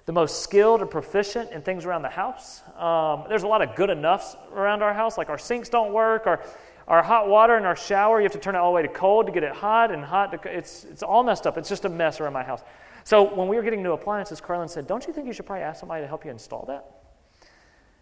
the 0.06 0.14
most 0.14 0.44
skilled 0.44 0.82
or 0.82 0.86
proficient 0.86 1.52
in 1.52 1.62
things 1.62 1.86
around 1.86 2.04
the 2.04 2.10
house. 2.10 2.62
Um, 2.78 3.24
there's 3.28 3.44
a 3.44 3.48
lot 3.48 3.62
of 3.62 3.76
good 3.76 3.90
enoughs 3.90 4.36
around 4.54 4.82
our 4.84 4.94
house, 4.94 5.18
like 5.18 5.30
our 5.30 5.38
sinks 5.38 5.70
don't 5.70 5.94
work, 5.94 6.28
our, 6.28 6.44
our 6.88 7.04
hot 7.04 7.28
water 7.28 7.58
in 7.58 7.64
our 7.64 7.76
shower, 7.76 8.20
you 8.20 8.24
have 8.24 8.32
to 8.32 8.40
turn 8.40 8.56
it 8.56 8.60
all 8.60 8.72
the 8.72 8.76
way 8.76 8.82
to 8.82 8.88
cold 8.88 9.28
to 9.28 9.32
get 9.32 9.44
it 9.44 9.54
hot 9.54 9.92
and 9.92 10.04
hot. 10.04 10.32
To, 10.32 10.58
it's, 10.58 10.86
it's 10.86 11.04
all 11.04 11.24
messed 11.24 11.46
up. 11.46 11.58
It's 11.58 11.70
just 11.70 11.86
a 11.86 11.90
mess 11.90 12.20
around 12.20 12.34
my 12.34 12.44
house. 12.44 12.64
So 13.10 13.24
when 13.24 13.48
we 13.48 13.56
were 13.56 13.64
getting 13.64 13.82
new 13.82 13.94
appliances, 13.94 14.40
Carlin 14.40 14.68
said, 14.68 14.86
Don't 14.86 15.08
you 15.08 15.12
think 15.12 15.26
you 15.26 15.34
should 15.34 15.48
probably 15.48 15.64
ask 15.64 15.80
somebody 15.80 16.04
to 16.04 16.08
help 16.08 16.24
you 16.24 16.30
install 16.30 16.66
that? 16.68 17.08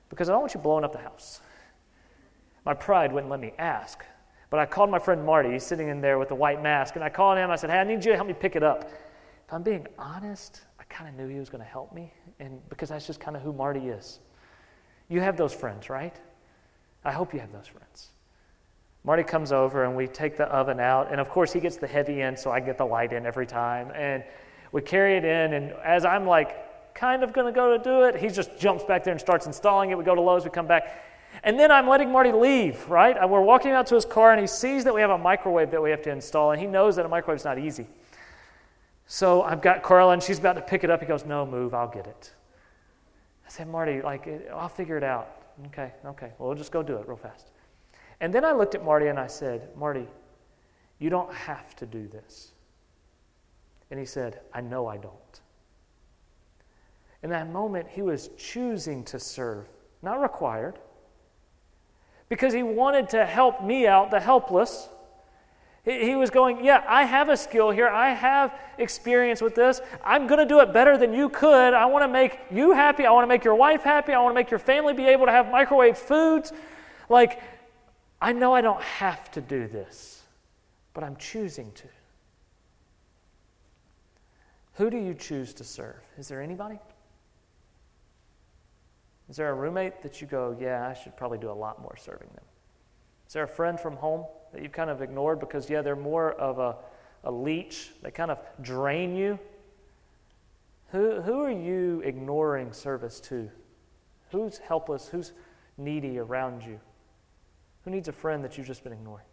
Because 0.10 0.28
I 0.28 0.34
don't 0.34 0.42
want 0.42 0.54
you 0.54 0.60
blowing 0.60 0.84
up 0.84 0.92
the 0.92 0.98
house. 0.98 1.40
My 2.66 2.74
pride 2.74 3.14
wouldn't 3.14 3.32
let 3.32 3.40
me 3.40 3.54
ask. 3.58 4.04
But 4.50 4.60
I 4.60 4.66
called 4.66 4.90
my 4.90 5.00
friend 5.00 5.26
Marty. 5.26 5.54
He's 5.54 5.64
sitting 5.64 5.88
in 5.88 6.02
there 6.02 6.20
with 6.20 6.32
a 6.32 6.36
white 6.36 6.62
mask. 6.62 6.96
And 6.96 7.06
I 7.06 7.08
called 7.08 7.38
him. 7.38 7.50
I 7.50 7.56
said, 7.56 7.70
Hey, 7.70 7.78
I 7.78 7.86
need 7.86 8.04
you 8.04 8.12
to 8.12 8.16
help 8.18 8.28
me 8.28 8.34
pick 8.34 8.58
it 8.58 8.64
up. 8.64 8.92
If 9.48 9.54
I'm 9.54 9.64
being 9.64 9.88
honest, 9.98 10.64
I 10.78 10.84
kind 10.90 11.10
of 11.10 11.16
knew 11.16 11.34
he 11.34 11.40
was 11.40 11.48
going 11.48 11.64
to 11.64 11.70
help 11.70 11.94
me. 11.94 12.12
And 12.42 12.60
because 12.68 12.90
that's 12.90 13.08
just 13.08 13.22
kind 13.22 13.38
of 13.38 13.44
who 13.44 13.54
Marty 13.54 13.88
is. 13.88 14.20
You 15.08 15.22
have 15.22 15.38
those 15.38 15.54
friends, 15.54 15.90
right? 15.90 16.20
I 17.06 17.14
hope 17.14 17.34
you 17.34 17.40
have 17.40 17.54
those 17.54 17.68
friends. 17.68 18.10
Marty 19.06 19.24
comes 19.24 19.54
over 19.54 19.86
and 19.86 19.96
we 19.96 20.06
take 20.06 20.36
the 20.36 20.48
oven 20.48 20.82
out. 20.82 21.14
And 21.14 21.22
of 21.22 21.30
course, 21.30 21.54
he 21.54 21.62
gets 21.62 21.78
the 21.78 21.88
heavy 21.88 22.22
end, 22.22 22.38
so 22.38 22.52
I 22.52 22.60
get 22.60 22.78
the 22.78 22.86
light 22.86 23.14
in 23.14 23.26
every 23.26 23.48
time. 23.48 23.90
And 23.96 24.22
we 24.72 24.82
carry 24.82 25.18
it 25.18 25.26
in. 25.26 25.54
And 25.54 25.72
as 25.84 26.06
I'm 26.06 26.26
like, 26.26 26.94
kind 26.94 27.24
of 27.24 27.32
going 27.32 27.46
to 27.46 27.52
go 27.52 27.78
to 27.78 27.84
do 27.84 28.04
it, 28.04 28.16
he 28.16 28.30
just 28.30 28.58
jumps 28.58 28.84
back 28.84 29.04
there 29.04 29.12
and 29.12 29.22
starts 29.22 29.46
installing 29.46 29.92
it. 29.92 29.98
We 29.98 30.04
go 30.04 30.16
to 30.16 30.22
Lowe's, 30.22 30.44
we 30.44 30.50
come 30.50 30.68
back. 30.68 31.04
And 31.44 31.60
then 31.60 31.72
I'm 31.72 31.88
letting 31.88 32.12
Marty 32.12 32.32
leave, 32.32 32.90
right? 32.90 33.30
We're 33.30 33.42
walking 33.42 33.72
out 33.72 33.86
to 33.88 33.96
his 33.96 34.06
car, 34.06 34.32
and 34.32 34.42
he 34.42 34.48
sees 34.48 34.84
that 34.86 34.94
we 34.94 35.02
have 35.02 35.12
a 35.12 35.18
microwave 35.18 35.72
that 35.72 35.82
we 35.82 35.92
have 35.92 36.02
to 36.04 36.12
install, 36.12 36.52
and 36.52 36.60
he 36.60 36.68
knows 36.68 36.96
that 36.96 37.06
a 37.06 37.10
microwave 37.10 37.40
is 37.40 37.46
not 37.46 37.60
easy. 37.60 37.88
So 39.06 39.44
I've 39.44 39.62
got 39.62 39.84
Carla, 39.84 40.14
and 40.14 40.24
she's 40.24 40.40
about 40.40 40.54
to 40.54 40.62
pick 40.62 40.84
it 40.84 40.90
up. 40.90 41.00
He 41.00 41.06
goes, 41.06 41.26
No, 41.26 41.46
move, 41.46 41.74
I'll 41.74 41.88
get 41.88 42.08
it. 42.08 42.34
I 43.46 43.50
said, 43.50 43.70
Marty, 43.70 44.02
like, 44.02 44.28
I'll 44.52 44.68
figure 44.68 44.98
it 44.98 45.04
out. 45.04 45.30
Okay, 45.68 45.92
okay, 46.06 46.32
well, 46.38 46.50
we'll 46.50 46.58
just 46.58 46.72
go 46.72 46.84
do 46.84 46.98
it 46.98 47.08
real 47.08 47.18
fast. 47.18 47.52
And 48.20 48.34
then 48.34 48.44
I 48.44 48.52
looked 48.52 48.76
at 48.76 48.84
Marty 48.84 49.08
and 49.08 49.20
I 49.20 49.28
said, 49.28 49.70
Marty, 49.76 50.08
you 51.00 51.10
don't 51.10 51.34
have 51.34 51.76
to 51.78 51.86
do 51.86 52.08
this. 52.08 52.52
And 53.90 54.00
he 54.00 54.06
said, 54.06 54.42
I 54.54 54.62
know 54.62 54.88
I 54.88 54.98
don't. 54.98 55.14
In 57.24 57.30
that 57.32 57.50
moment, 57.50 57.88
he 57.90 58.02
was 58.02 58.30
choosing 58.38 59.04
to 59.06 59.20
serve, 59.20 59.68
not 60.02 60.22
required 60.22 60.80
because 62.30 62.54
he 62.54 62.64
wanted 62.64 63.10
to 63.10 63.26
help 63.26 63.64
me 63.64 63.88
out, 63.88 64.12
the 64.12 64.20
helpless. 64.20 64.90
He, 65.84 66.16
was 66.16 66.30
going, 66.30 66.66
Yeah, 66.66 66.84
I 66.86 67.04
have 67.04 67.30
a 67.30 67.38
skill 67.38 67.72
here. 67.72 67.88
I 67.88 68.10
have 68.10 68.60
experience 68.78 69.42
with 69.42 69.56
this. 69.56 69.80
I'm 70.04 70.28
going 70.28 70.40
to 70.40 70.46
do 70.46 70.60
it 70.60 70.74
better 70.74 70.98
than 70.98 71.14
you 71.14 71.30
could. 71.30 71.74
I 71.74 71.86
want 71.86 72.04
to 72.04 72.10
make 72.10 72.40
you 72.52 72.74
happy. 72.74 73.06
I 73.06 73.12
want 73.12 73.24
to 73.24 73.28
make 73.28 73.46
your 73.46 73.56
wife 73.56 73.84
happy. 73.84 74.12
I 74.12 74.20
want 74.20 74.32
to 74.32 74.36
make 74.36 74.52
your 74.52 74.60
family 74.60 74.94
be 74.94 75.06
able 75.06 75.28
to 75.28 75.32
have 75.32 75.50
microwave 75.50 75.98
foods. 75.98 76.52
Like, 77.08 77.42
I 78.22 78.34
know 78.34 78.54
I 78.54 78.60
don't 78.60 78.82
have 78.82 79.32
to 79.32 79.42
do 79.42 79.66
this, 79.68 80.24
but 80.94 81.06
I'm 81.06 81.16
choosing 81.16 81.72
to. 81.72 81.88
Who 84.78 84.92
do 84.92 84.98
you 84.98 85.16
choose 85.16 85.56
to 85.56 85.64
serve? 85.64 86.04
Is 86.20 86.28
there 86.28 86.40
anybody? 86.40 86.80
Is 89.28 89.36
there 89.36 89.50
a 89.50 89.54
roommate 89.54 90.04
that 90.04 90.22
you 90.22 90.28
go, 90.28 90.56
yeah, 90.60 90.88
I 90.88 90.94
should 90.94 91.18
probably 91.18 91.40
do 91.40 91.50
a 91.50 91.52
lot 91.52 91.82
more 91.82 91.96
serving 91.98 92.30
them? 92.36 92.44
Is 93.28 93.34
there 93.34 93.44
a 93.44 93.48
friend 93.48 93.80
from 93.80 93.96
home 93.98 94.26
that 94.54 94.62
you've 94.62 94.72
kind 94.72 94.92
of 94.92 95.02
ignored 95.02 95.40
because, 95.40 95.68
yeah, 95.68 95.82
they're 95.82 95.96
more 95.96 96.34
of 96.34 96.60
a, 96.60 96.76
a 97.24 97.32
leech? 97.32 97.90
They 98.04 98.12
kind 98.12 98.30
of 98.30 98.38
drain 98.62 99.16
you? 99.16 99.40
Who, 100.92 101.22
who 101.22 101.42
are 101.42 101.52
you 101.52 102.02
ignoring 102.06 102.72
service 102.72 103.20
to? 103.22 103.50
Who's 104.32 104.60
helpless? 104.60 105.08
Who's 105.08 105.34
needy 105.80 106.20
around 106.20 106.64
you? 106.64 106.80
Who 107.84 107.90
needs 107.90 108.08
a 108.10 108.14
friend 108.14 108.44
that 108.44 108.58
you've 108.58 108.68
just 108.68 108.84
been 108.84 108.94
ignoring? 108.94 109.26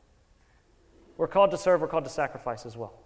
We're 1.18 1.28
called 1.28 1.50
to 1.50 1.58
serve, 1.58 1.82
we're 1.82 1.88
called 1.88 2.04
to 2.04 2.10
sacrifice 2.10 2.64
as 2.64 2.78
well. 2.78 3.03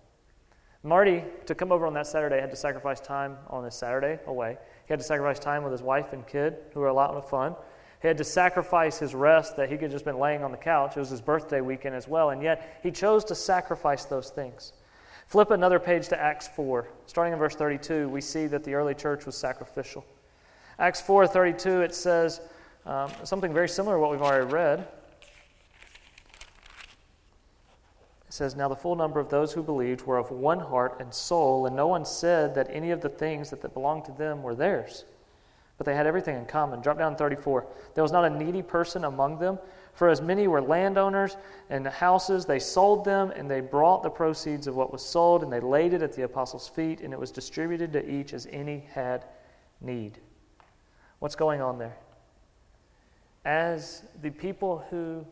Marty, 0.83 1.25
to 1.47 1.55
come 1.55 1.73
over 1.73 1.87
on 1.87 1.95
that 1.95 2.07
Saturday, 2.07 2.41
had 2.41 2.51
to 2.51 2.57
sacrifice 2.57 3.01
time 3.01 3.37
on 3.49 3.65
this 3.65 3.75
Saturday 3.75 4.19
away. 4.27 4.57
He 4.87 4.93
had 4.93 5.01
to 5.01 5.05
sacrifice 5.05 5.39
time 5.39 5.63
with 5.63 5.73
his 5.73 5.83
wife 5.83 6.13
and 6.13 6.27
kid, 6.27 6.57
who 6.73 6.81
were 6.81 6.87
a 6.87 6.93
lot 6.95 7.11
of 7.11 7.29
fun. 7.29 7.57
He 8.01 8.07
had 8.07 8.17
to 8.19 8.25
sacrifice 8.25 8.99
his 8.99 9.15
rest 9.15 9.57
that 9.57 9.69
he 9.69 9.77
could 9.77 9.91
just 9.91 10.05
been 10.05 10.19
laying 10.19 10.45
on 10.45 10.53
the 10.53 10.57
couch. 10.57 10.97
It 10.97 11.01
was 11.01 11.11
his 11.11 11.21
birthday 11.21 11.61
weekend 11.61 11.97
as 11.97 12.07
well, 12.07 12.31
and 12.31 12.43
yet 12.43 12.79
he 12.83 12.93
chose 12.93 13.25
to 13.25 13.35
sacrifice 13.35 14.05
those 14.05 14.31
things. 14.31 14.73
Flip 15.27 15.51
another 15.51 15.81
page 15.81 16.09
to 16.09 16.21
Acts 16.21 16.49
4. 16.49 16.89
Starting 17.07 17.33
in 17.33 17.39
verse 17.39 17.57
32, 17.57 18.09
we 18.09 18.21
see 18.21 18.47
that 18.47 18.63
the 18.63 18.75
early 18.75 18.95
church 18.95 19.27
was 19.27 19.37
sacrificial. 19.37 20.05
Acts 20.79 21.03
4:32 21.03 21.85
it 21.85 21.95
says 21.95 22.41
um, 22.87 23.11
something 23.25 23.53
very 23.53 23.69
similar 23.69 23.97
to 23.97 24.01
what 24.01 24.13
we've 24.13 24.23
already 24.23 24.47
read. 24.47 24.87
It 28.29 28.35
says, 28.35 28.55
Now 28.55 28.69
the 28.69 28.77
full 28.77 28.95
number 28.95 29.21
of 29.21 29.31
those 29.31 29.55
who 29.55 29.63
believed 29.63 30.03
were 30.03 30.19
of 30.19 30.31
one 30.31 30.61
heart 30.61 31.01
and 31.01 31.13
soul, 31.13 31.65
and 31.67 31.75
no 31.75 31.87
one 31.87 32.05
said 32.05 32.55
that 32.55 32.69
any 32.71 32.91
of 32.91 33.01
the 33.01 33.09
things 33.09 33.49
that, 33.51 33.73
belonged 33.73 34.05
to 34.05 34.13
them 34.13 34.43
were 34.43 34.55
theirs. 34.55 35.07
But 35.79 35.87
they 35.87 35.95
had 35.95 36.07
everything 36.07 36.37
in 36.37 36.45
common. 36.45 36.83
Drop 36.83 36.99
down 36.99 37.17
34. 37.17 37.67
There 37.95 38.03
was 38.03 38.13
not 38.13 38.27
a 38.27 38.31
needy 38.31 38.63
person 38.63 39.05
among 39.05 39.39
them, 39.39 39.59
for 39.95 40.09
as 40.09 40.21
many 40.21 40.47
were 40.47 40.61
landowners 40.61 41.37
and 41.71 41.87
houses, 41.87 42.45
they 42.45 42.59
sold 42.59 43.05
them, 43.05 43.31
and 43.31 43.51
they 43.51 43.61
brought 43.61 44.03
the 44.03 44.11
proceeds 44.11 44.67
of 44.67 44.77
what 44.77 44.93
was 44.93 45.03
sold, 45.03 45.43
and 45.43 45.51
they 45.51 45.61
laid 45.61 45.95
it 45.95 46.03
at 46.03 46.13
the 46.13 46.23
apostles' 46.23 46.69
feet, 46.69 47.01
and 47.01 47.15
it 47.15 47.19
was 47.19 47.31
distributed 47.31 47.93
to 47.95 48.11
each 48.11 48.35
as 48.35 48.47
any 48.51 48.87
had 48.93 49.25
need. 49.81 50.19
What's 51.19 51.35
going 51.35 51.63
on 51.63 51.79
there? 51.79 51.97
As 53.45 54.03
the 54.21 54.31
people 54.31 54.85
who 54.91 55.25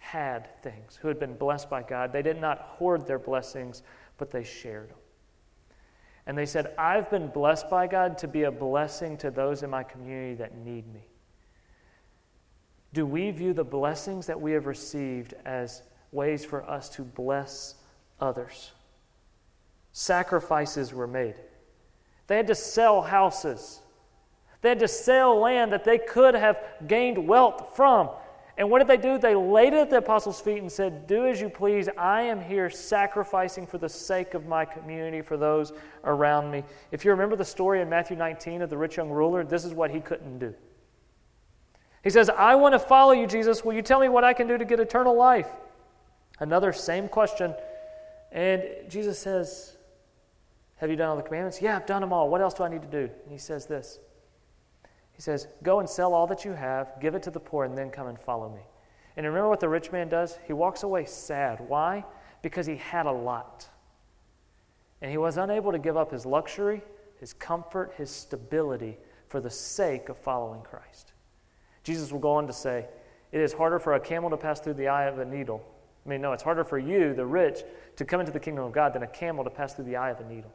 had 0.00 0.48
things, 0.62 0.98
who 1.00 1.08
had 1.08 1.20
been 1.20 1.34
blessed 1.34 1.70
by 1.70 1.82
God. 1.82 2.12
They 2.12 2.22
did 2.22 2.40
not 2.40 2.58
hoard 2.62 3.06
their 3.06 3.18
blessings, 3.18 3.82
but 4.18 4.30
they 4.30 4.42
shared 4.42 4.88
them. 4.88 4.96
And 6.26 6.36
they 6.36 6.46
said, 6.46 6.74
I've 6.76 7.10
been 7.10 7.28
blessed 7.28 7.70
by 7.70 7.86
God 7.86 8.18
to 8.18 8.28
be 8.28 8.42
a 8.44 8.50
blessing 8.50 9.16
to 9.18 9.30
those 9.30 9.62
in 9.62 9.70
my 9.70 9.82
community 9.82 10.34
that 10.34 10.56
need 10.56 10.92
me. 10.92 11.06
Do 12.92 13.06
we 13.06 13.30
view 13.30 13.52
the 13.52 13.64
blessings 13.64 14.26
that 14.26 14.40
we 14.40 14.52
have 14.52 14.66
received 14.66 15.34
as 15.44 15.82
ways 16.12 16.44
for 16.44 16.68
us 16.68 16.88
to 16.90 17.02
bless 17.02 17.76
others? 18.20 18.72
Sacrifices 19.92 20.92
were 20.92 21.06
made. 21.06 21.34
They 22.26 22.36
had 22.36 22.46
to 22.48 22.54
sell 22.54 23.02
houses. 23.02 23.80
They 24.62 24.70
had 24.70 24.80
to 24.80 24.88
sell 24.88 25.38
land 25.38 25.72
that 25.72 25.84
they 25.84 25.98
could 25.98 26.34
have 26.34 26.58
gained 26.86 27.28
wealth 27.28 27.76
from 27.76 28.10
and 28.56 28.68
what 28.68 28.78
did 28.80 28.88
they 28.88 28.96
do? 28.96 29.18
They 29.18 29.34
laid 29.34 29.72
it 29.72 29.78
at 29.78 29.90
the 29.90 29.98
apostles' 29.98 30.40
feet 30.40 30.58
and 30.58 30.70
said, 30.70 31.06
Do 31.06 31.26
as 31.26 31.40
you 31.40 31.48
please. 31.48 31.88
I 31.96 32.22
am 32.22 32.40
here 32.40 32.68
sacrificing 32.68 33.66
for 33.66 33.78
the 33.78 33.88
sake 33.88 34.34
of 34.34 34.46
my 34.46 34.64
community, 34.64 35.22
for 35.22 35.36
those 35.36 35.72
around 36.04 36.50
me. 36.50 36.64
If 36.90 37.04
you 37.04 37.10
remember 37.10 37.36
the 37.36 37.44
story 37.44 37.80
in 37.80 37.88
Matthew 37.88 38.16
19 38.16 38.62
of 38.62 38.70
the 38.70 38.76
rich 38.76 38.96
young 38.96 39.10
ruler, 39.10 39.44
this 39.44 39.64
is 39.64 39.72
what 39.72 39.90
he 39.90 40.00
couldn't 40.00 40.38
do. 40.38 40.54
He 42.02 42.10
says, 42.10 42.30
I 42.30 42.54
want 42.54 42.74
to 42.74 42.78
follow 42.78 43.12
you, 43.12 43.26
Jesus. 43.26 43.64
Will 43.64 43.74
you 43.74 43.82
tell 43.82 44.00
me 44.00 44.08
what 44.08 44.24
I 44.24 44.32
can 44.32 44.46
do 44.46 44.58
to 44.58 44.64
get 44.64 44.80
eternal 44.80 45.16
life? 45.16 45.48
Another 46.38 46.72
same 46.72 47.08
question. 47.08 47.54
And 48.32 48.64
Jesus 48.88 49.18
says, 49.18 49.76
Have 50.76 50.90
you 50.90 50.96
done 50.96 51.10
all 51.10 51.16
the 51.16 51.22
commandments? 51.22 51.60
Yeah, 51.60 51.76
I've 51.76 51.86
done 51.86 52.00
them 52.00 52.12
all. 52.12 52.28
What 52.28 52.40
else 52.40 52.54
do 52.54 52.62
I 52.62 52.68
need 52.68 52.82
to 52.82 52.88
do? 52.88 53.10
And 53.22 53.30
he 53.30 53.38
says 53.38 53.66
this 53.66 54.00
he 55.20 55.22
says, 55.22 55.48
Go 55.62 55.80
and 55.80 55.88
sell 55.88 56.14
all 56.14 56.26
that 56.28 56.46
you 56.46 56.54
have, 56.54 56.98
give 56.98 57.14
it 57.14 57.22
to 57.24 57.30
the 57.30 57.38
poor, 57.38 57.66
and 57.66 57.76
then 57.76 57.90
come 57.90 58.06
and 58.06 58.18
follow 58.18 58.48
me. 58.48 58.62
And 59.18 59.26
remember 59.26 59.50
what 59.50 59.60
the 59.60 59.68
rich 59.68 59.92
man 59.92 60.08
does? 60.08 60.38
He 60.46 60.54
walks 60.54 60.82
away 60.82 61.04
sad. 61.04 61.60
Why? 61.68 62.06
Because 62.40 62.64
he 62.64 62.76
had 62.76 63.04
a 63.04 63.12
lot. 63.12 63.68
And 65.02 65.10
he 65.10 65.18
was 65.18 65.36
unable 65.36 65.72
to 65.72 65.78
give 65.78 65.94
up 65.94 66.10
his 66.10 66.24
luxury, 66.24 66.80
his 67.18 67.34
comfort, 67.34 67.92
his 67.98 68.08
stability 68.08 68.96
for 69.28 69.42
the 69.42 69.50
sake 69.50 70.08
of 70.08 70.16
following 70.16 70.62
Christ. 70.62 71.12
Jesus 71.84 72.10
will 72.10 72.18
go 72.18 72.32
on 72.32 72.46
to 72.46 72.54
say, 72.54 72.86
It 73.30 73.42
is 73.42 73.52
harder 73.52 73.78
for 73.78 73.96
a 73.96 74.00
camel 74.00 74.30
to 74.30 74.38
pass 74.38 74.58
through 74.58 74.72
the 74.72 74.88
eye 74.88 75.04
of 75.04 75.18
a 75.18 75.24
needle. 75.26 75.62
I 76.06 76.08
mean, 76.08 76.22
no, 76.22 76.32
it's 76.32 76.42
harder 76.42 76.64
for 76.64 76.78
you, 76.78 77.12
the 77.12 77.26
rich, 77.26 77.58
to 77.96 78.06
come 78.06 78.20
into 78.20 78.32
the 78.32 78.40
kingdom 78.40 78.64
of 78.64 78.72
God 78.72 78.94
than 78.94 79.02
a 79.02 79.06
camel 79.06 79.44
to 79.44 79.50
pass 79.50 79.74
through 79.74 79.84
the 79.84 79.96
eye 79.96 80.12
of 80.12 80.20
a 80.20 80.24
needle. 80.24 80.52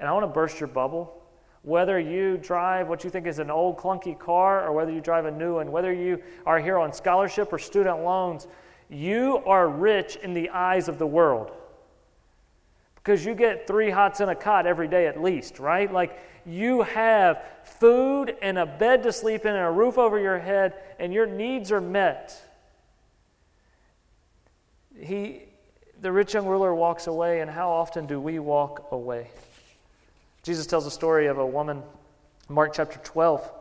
And 0.00 0.08
I 0.08 0.12
want 0.12 0.24
to 0.24 0.32
burst 0.32 0.58
your 0.58 0.66
bubble 0.66 1.22
whether 1.62 1.98
you 1.98 2.36
drive 2.36 2.88
what 2.88 3.04
you 3.04 3.10
think 3.10 3.26
is 3.26 3.38
an 3.38 3.50
old 3.50 3.76
clunky 3.76 4.18
car 4.18 4.66
or 4.66 4.72
whether 4.72 4.92
you 4.92 5.00
drive 5.00 5.24
a 5.26 5.30
new 5.30 5.54
one, 5.56 5.72
whether 5.72 5.92
you 5.92 6.22
are 6.44 6.60
here 6.60 6.78
on 6.78 6.92
scholarship 6.92 7.52
or 7.52 7.58
student 7.58 8.00
loans, 8.04 8.46
you 8.88 9.38
are 9.46 9.68
rich 9.68 10.16
in 10.16 10.32
the 10.32 10.50
eyes 10.50 10.88
of 10.88 10.98
the 10.98 11.06
world. 11.06 11.50
Because 12.94 13.24
you 13.24 13.34
get 13.34 13.66
three 13.66 13.90
hots 13.90 14.20
in 14.20 14.28
a 14.28 14.34
cot 14.34 14.66
every 14.66 14.88
day 14.88 15.06
at 15.06 15.20
least, 15.20 15.58
right? 15.58 15.92
Like 15.92 16.18
you 16.44 16.82
have 16.82 17.42
food 17.64 18.36
and 18.40 18.58
a 18.58 18.66
bed 18.66 19.02
to 19.02 19.12
sleep 19.12 19.44
in 19.44 19.54
and 19.54 19.66
a 19.66 19.70
roof 19.70 19.98
over 19.98 20.18
your 20.18 20.38
head, 20.38 20.74
and 20.98 21.12
your 21.12 21.26
needs 21.26 21.72
are 21.72 21.80
met. 21.80 22.40
He, 24.98 25.42
the 26.00 26.12
rich 26.12 26.34
young 26.34 26.46
ruler 26.46 26.74
walks 26.74 27.08
away, 27.08 27.40
and 27.40 27.50
how 27.50 27.70
often 27.70 28.06
do 28.06 28.20
we 28.20 28.38
walk 28.38 28.88
away? 28.92 29.30
Jesus 30.46 30.64
tells 30.64 30.86
a 30.86 30.92
story 30.92 31.26
of 31.26 31.38
a 31.38 31.44
woman 31.44 31.82
Mark 32.48 32.72
chapter 32.72 33.00
12, 33.02 33.52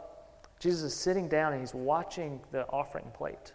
Jesus 0.59 0.83
is 0.83 0.93
sitting 0.93 1.27
down 1.27 1.51
and 1.51 1.59
he's 1.59 1.73
watching 1.73 2.39
the 2.51 2.67
offering 2.67 3.07
plate. 3.15 3.53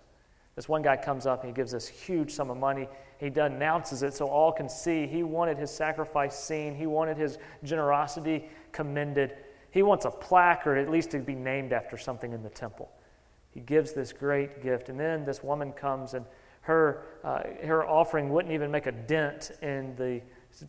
This 0.57 0.69
one 0.69 0.83
guy 0.83 0.97
comes 0.97 1.27
up 1.27 1.45
and 1.45 1.49
he 1.49 1.55
gives 1.55 1.71
this 1.71 1.87
huge 1.87 2.33
sum 2.33 2.51
of 2.51 2.57
money. 2.57 2.89
He 3.19 3.29
announces 3.29 4.03
it 4.03 4.15
so 4.15 4.27
all 4.27 4.51
can 4.51 4.69
see. 4.69 5.07
He 5.07 5.23
wanted 5.23 5.59
his 5.59 5.71
sacrifice 5.71 6.37
seen, 6.37 6.75
he 6.75 6.87
wanted 6.87 7.17
his 7.17 7.39
generosity 7.63 8.49
commended. 8.73 9.37
He 9.71 9.85
wants 9.85 10.07
a 10.07 10.11
plaque 10.11 10.67
or 10.67 10.77
at 10.77 10.91
least 10.91 11.13
to 11.13 11.21
be 11.21 11.37
named 11.37 11.73
after 11.73 11.97
something 11.97 12.33
in 12.33 12.43
the 12.43 12.51
temple. 12.51 12.91
He 13.53 13.61
gives 13.61 13.93
this 13.93 14.13
great 14.13 14.61
gift. 14.61 14.89
And 14.89 14.99
then 14.99 15.25
this 15.25 15.45
woman 15.45 15.71
comes 15.71 16.15
and 16.15 16.27
her, 16.63 17.05
uh, 17.23 17.43
her 17.65 17.87
offering 17.87 18.31
wouldn't 18.31 18.53
even 18.53 18.73
make 18.73 18.87
a 18.87 18.93
dent 18.93 19.53
in 19.63 19.95
the 19.95 20.21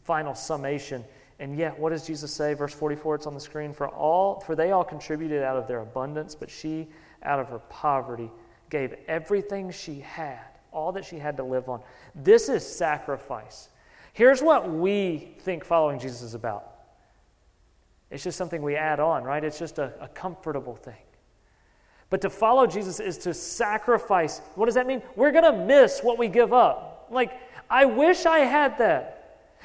final 0.03 0.35
summation. 0.35 1.03
And 1.41 1.57
yet, 1.57 1.77
what 1.77 1.89
does 1.89 2.05
Jesus 2.05 2.31
say? 2.31 2.53
Verse 2.53 2.71
44, 2.71 3.15
it's 3.15 3.25
on 3.25 3.33
the 3.33 3.39
screen. 3.39 3.73
For 3.73 3.89
all, 3.89 4.39
for 4.41 4.55
they 4.55 4.69
all 4.69 4.83
contributed 4.83 5.41
out 5.41 5.57
of 5.57 5.67
their 5.67 5.79
abundance, 5.79 6.35
but 6.35 6.51
she, 6.51 6.87
out 7.23 7.39
of 7.39 7.49
her 7.49 7.57
poverty, 7.57 8.29
gave 8.69 8.93
everything 9.07 9.71
she 9.71 10.01
had, 10.01 10.45
all 10.71 10.91
that 10.91 11.03
she 11.03 11.17
had 11.17 11.35
to 11.37 11.43
live 11.43 11.67
on. 11.67 11.81
This 12.13 12.47
is 12.47 12.63
sacrifice. 12.63 13.69
Here's 14.13 14.43
what 14.43 14.71
we 14.71 15.33
think 15.39 15.65
following 15.65 15.97
Jesus 15.97 16.21
is 16.21 16.35
about. 16.35 16.75
It's 18.11 18.23
just 18.23 18.37
something 18.37 18.61
we 18.61 18.75
add 18.75 18.99
on, 18.99 19.23
right? 19.23 19.43
It's 19.43 19.57
just 19.57 19.79
a, 19.79 19.93
a 19.99 20.09
comfortable 20.09 20.75
thing. 20.75 20.93
But 22.11 22.21
to 22.21 22.29
follow 22.29 22.67
Jesus 22.67 22.99
is 22.99 23.17
to 23.19 23.33
sacrifice. 23.33 24.41
What 24.53 24.67
does 24.67 24.75
that 24.75 24.85
mean? 24.85 25.01
We're 25.15 25.31
going 25.31 25.51
to 25.51 25.65
miss 25.65 26.01
what 26.03 26.19
we 26.19 26.27
give 26.27 26.53
up. 26.53 27.07
Like, 27.09 27.31
I 27.67 27.85
wish 27.85 28.27
I 28.27 28.39
had 28.39 28.77
that. 28.77 29.20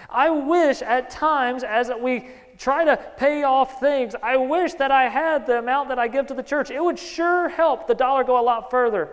I 0.08 0.30
wish 0.30 0.82
at 0.82 1.10
times, 1.10 1.64
as 1.64 1.90
we 2.00 2.28
try 2.58 2.84
to 2.84 2.96
pay 3.16 3.42
off 3.42 3.80
things, 3.80 4.14
I 4.22 4.36
wish 4.36 4.74
that 4.74 4.90
I 4.90 5.08
had 5.08 5.46
the 5.46 5.58
amount 5.58 5.88
that 5.88 5.98
I 5.98 6.08
give 6.08 6.26
to 6.28 6.34
the 6.34 6.42
church. 6.42 6.70
It 6.70 6.82
would 6.82 6.98
sure 6.98 7.48
help 7.48 7.86
the 7.86 7.94
dollar 7.94 8.24
go 8.24 8.40
a 8.40 8.42
lot 8.42 8.70
further. 8.70 9.10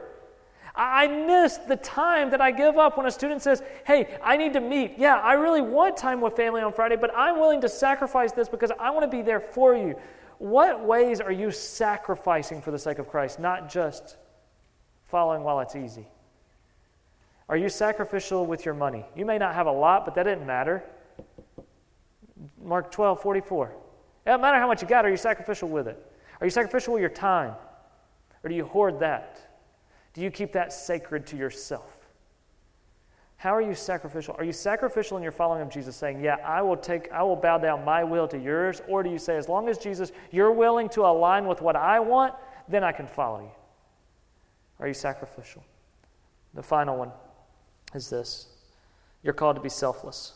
I 0.76 1.08
miss 1.08 1.58
the 1.58 1.76
time 1.76 2.32
that 2.32 2.42
I 2.42 2.52
give 2.52 2.78
up 2.78 2.98
when 2.98 3.06
a 3.06 3.12
student 3.12 3.44
says, 3.44 3.62
Hey, 3.86 4.18
I 4.24 4.38
need 4.38 4.54
to 4.54 4.62
meet. 4.62 4.96
Yeah, 4.98 5.18
I 5.18 5.34
really 5.34 5.62
want 5.62 5.98
time 5.98 6.20
with 6.20 6.36
family 6.36 6.62
on 6.62 6.74
Friday, 6.74 6.96
but 6.96 7.12
I'm 7.16 7.40
willing 7.40 7.62
to 7.62 7.70
sacrifice 7.70 8.32
this 8.32 8.50
because 8.50 8.72
I 8.80 8.90
want 8.90 9.04
to 9.10 9.16
be 9.16 9.22
there 9.22 9.40
for 9.40 9.76
you. 9.76 9.96
What 10.40 10.84
ways 10.84 11.22
are 11.22 11.32
you 11.32 11.52
sacrificing 11.52 12.62
for 12.62 12.72
the 12.72 12.80
sake 12.80 12.98
of 12.98 13.08
Christ, 13.08 13.40
not 13.40 13.70
just 13.70 14.18
following 15.06 15.44
while 15.44 15.60
it's 15.60 15.76
easy? 15.76 16.08
Are 17.50 17.58
you 17.58 17.70
sacrificial 17.70 18.46
with 18.46 18.66
your 18.66 18.74
money? 18.74 19.06
You 19.16 19.26
may 19.26 19.38
not 19.38 19.54
have 19.54 19.68
a 19.68 19.72
lot, 19.72 20.06
but 20.06 20.16
that 20.16 20.24
didn't 20.24 20.48
matter. 20.48 20.84
Mark 22.62 22.92
12, 22.92 23.22
44. 23.22 23.68
It 23.68 24.30
doesn't 24.30 24.42
matter 24.42 24.58
how 24.58 24.68
much 24.68 24.82
you 24.82 24.88
got, 24.88 25.06
are 25.06 25.10
you 25.10 25.18
sacrificial 25.18 25.68
with 25.68 25.88
it? 25.88 26.12
Are 26.40 26.48
you 26.48 26.52
sacrificial 26.52 26.94
with 26.94 27.02
your 27.02 27.10
time? 27.10 27.54
Or 28.44 28.50
do 28.50 28.56
you 28.56 28.66
hoard 28.66 29.00
that? 29.00 29.40
Do 30.14 30.22
you 30.22 30.32
keep 30.32 30.54
that 30.54 30.72
sacred 30.72 31.26
to 31.28 31.38
yourself? 31.38 31.98
How 33.36 33.54
are 33.54 33.62
you 33.62 33.76
sacrificial? 33.76 34.36
Are 34.38 34.46
you 34.46 34.54
sacrificial 34.54 35.18
in 35.18 35.24
your 35.24 35.34
following 35.34 35.62
of 35.62 35.70
Jesus, 35.70 35.98
saying, 35.98 36.24
Yeah, 36.24 36.38
I 36.46 36.62
will 36.62 36.78
take, 36.78 37.12
I 37.12 37.24
will 37.24 37.36
bow 37.36 37.58
down 37.58 37.84
my 37.84 38.02
will 38.04 38.26
to 38.30 38.38
yours? 38.38 38.82
Or 38.88 39.04
do 39.04 39.10
you 39.10 39.18
say, 39.18 39.36
as 39.36 39.50
long 39.50 39.68
as 39.68 39.78
Jesus, 39.78 40.14
you're 40.32 40.54
willing 40.54 40.88
to 40.90 41.02
align 41.02 41.46
with 41.46 41.62
what 41.62 41.76
I 41.76 42.00
want, 42.00 42.36
then 42.70 42.86
I 42.86 42.94
can 42.94 43.06
follow 43.06 43.42
you? 43.42 43.52
Are 44.80 44.88
you 44.88 44.94
sacrificial? 44.94 45.62
The 46.54 46.64
final 46.64 46.96
one 46.96 47.12
is 47.96 48.10
this 48.10 48.48
you're 49.24 49.34
called 49.34 49.56
to 49.56 49.62
be 49.62 49.70
selfless. 49.70 50.34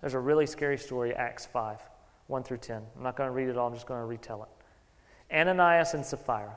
There's 0.00 0.14
a 0.14 0.18
really 0.18 0.46
scary 0.46 0.78
story, 0.78 1.14
Acts 1.14 1.44
5, 1.46 1.78
1 2.26 2.42
through 2.42 2.56
10. 2.58 2.82
I'm 2.96 3.02
not 3.02 3.16
going 3.16 3.28
to 3.28 3.32
read 3.32 3.48
it 3.48 3.56
all, 3.56 3.68
I'm 3.68 3.74
just 3.74 3.86
going 3.86 4.00
to 4.00 4.06
retell 4.06 4.42
it. 4.42 5.36
Ananias 5.36 5.94
and 5.94 6.04
Sapphira. 6.04 6.56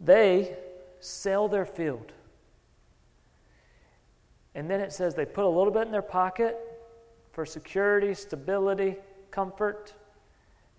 They 0.00 0.56
sell 1.00 1.46
their 1.46 1.66
field. 1.66 2.12
And 4.54 4.68
then 4.68 4.80
it 4.80 4.92
says 4.92 5.14
they 5.14 5.26
put 5.26 5.44
a 5.44 5.48
little 5.48 5.72
bit 5.72 5.82
in 5.82 5.92
their 5.92 6.02
pocket 6.02 6.58
for 7.32 7.44
security, 7.46 8.14
stability, 8.14 8.96
comfort, 9.30 9.94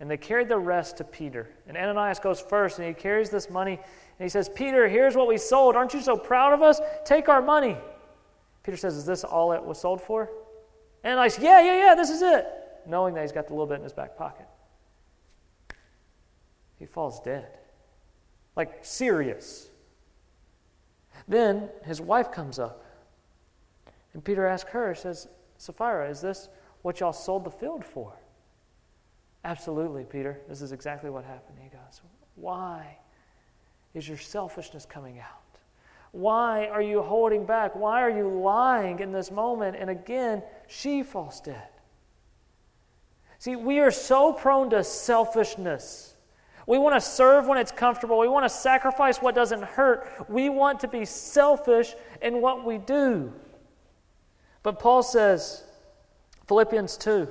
and 0.00 0.10
they 0.10 0.16
carried 0.16 0.48
the 0.48 0.58
rest 0.58 0.96
to 0.96 1.04
Peter. 1.04 1.48
And 1.68 1.76
Ananias 1.76 2.18
goes 2.18 2.40
first 2.40 2.78
and 2.78 2.88
he 2.88 2.92
carries 2.92 3.30
this 3.30 3.48
money 3.48 3.74
and 3.74 4.24
he 4.24 4.28
says, 4.28 4.48
Peter, 4.48 4.88
here's 4.88 5.14
what 5.14 5.28
we 5.28 5.38
sold. 5.38 5.76
Aren't 5.76 5.94
you 5.94 6.02
so 6.02 6.16
proud 6.16 6.52
of 6.52 6.60
us? 6.60 6.80
Take 7.04 7.28
our 7.28 7.40
money. 7.40 7.76
Peter 8.62 8.76
says, 8.76 8.96
Is 8.96 9.04
this 9.04 9.24
all 9.24 9.52
it 9.52 9.62
was 9.62 9.80
sold 9.80 10.00
for? 10.00 10.30
And 11.04 11.18
I 11.18 11.28
said, 11.28 11.44
Yeah, 11.44 11.62
yeah, 11.62 11.86
yeah, 11.86 11.94
this 11.94 12.10
is 12.10 12.22
it. 12.22 12.46
Knowing 12.86 13.14
that 13.14 13.22
he's 13.22 13.32
got 13.32 13.46
the 13.46 13.52
little 13.52 13.66
bit 13.66 13.76
in 13.76 13.82
his 13.82 13.92
back 13.92 14.16
pocket. 14.16 14.46
He 16.78 16.86
falls 16.86 17.20
dead. 17.20 17.58
Like, 18.56 18.84
serious. 18.84 19.70
Then 21.28 21.68
his 21.84 22.00
wife 22.00 22.32
comes 22.32 22.58
up. 22.58 22.84
And 24.14 24.24
Peter 24.24 24.46
asks 24.46 24.70
her, 24.70 24.94
says, 24.94 25.28
Sapphira, 25.58 26.10
is 26.10 26.20
this 26.20 26.48
what 26.82 27.00
y'all 27.00 27.12
sold 27.12 27.44
the 27.44 27.50
field 27.50 27.84
for? 27.84 28.14
Absolutely, 29.44 30.04
Peter. 30.04 30.40
This 30.48 30.62
is 30.62 30.72
exactly 30.72 31.10
what 31.10 31.24
happened. 31.24 31.58
He 31.62 31.68
goes, 31.68 32.00
Why 32.34 32.98
is 33.94 34.08
your 34.08 34.18
selfishness 34.18 34.86
coming 34.86 35.18
out? 35.18 35.41
Why 36.12 36.66
are 36.66 36.82
you 36.82 37.02
holding 37.02 37.44
back? 37.46 37.74
Why 37.74 38.02
are 38.02 38.10
you 38.10 38.28
lying 38.28 39.00
in 39.00 39.12
this 39.12 39.30
moment? 39.30 39.76
And 39.78 39.90
again, 39.90 40.42
she 40.68 41.02
falls 41.02 41.40
dead. 41.40 41.68
See, 43.38 43.56
we 43.56 43.80
are 43.80 43.90
so 43.90 44.32
prone 44.32 44.70
to 44.70 44.84
selfishness. 44.84 46.14
We 46.66 46.78
want 46.78 46.94
to 46.94 47.00
serve 47.00 47.48
when 47.48 47.58
it's 47.58 47.72
comfortable. 47.72 48.18
We 48.18 48.28
want 48.28 48.44
to 48.44 48.50
sacrifice 48.50 49.18
what 49.18 49.34
doesn't 49.34 49.64
hurt. 49.64 50.06
We 50.28 50.48
want 50.48 50.80
to 50.80 50.88
be 50.88 51.04
selfish 51.04 51.94
in 52.20 52.40
what 52.40 52.64
we 52.64 52.78
do. 52.78 53.32
But 54.62 54.78
Paul 54.78 55.02
says, 55.02 55.64
Philippians 56.46 56.96
2 56.98 57.28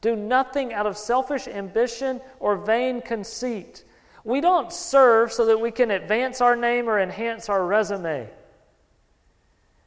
do 0.00 0.14
nothing 0.14 0.72
out 0.72 0.86
of 0.86 0.96
selfish 0.96 1.48
ambition 1.48 2.20
or 2.40 2.56
vain 2.56 3.00
conceit 3.00 3.84
we 4.28 4.42
don't 4.42 4.70
serve 4.70 5.32
so 5.32 5.46
that 5.46 5.58
we 5.58 5.70
can 5.70 5.90
advance 5.90 6.42
our 6.42 6.54
name 6.54 6.86
or 6.86 7.00
enhance 7.00 7.48
our 7.48 7.64
resume. 7.64 8.28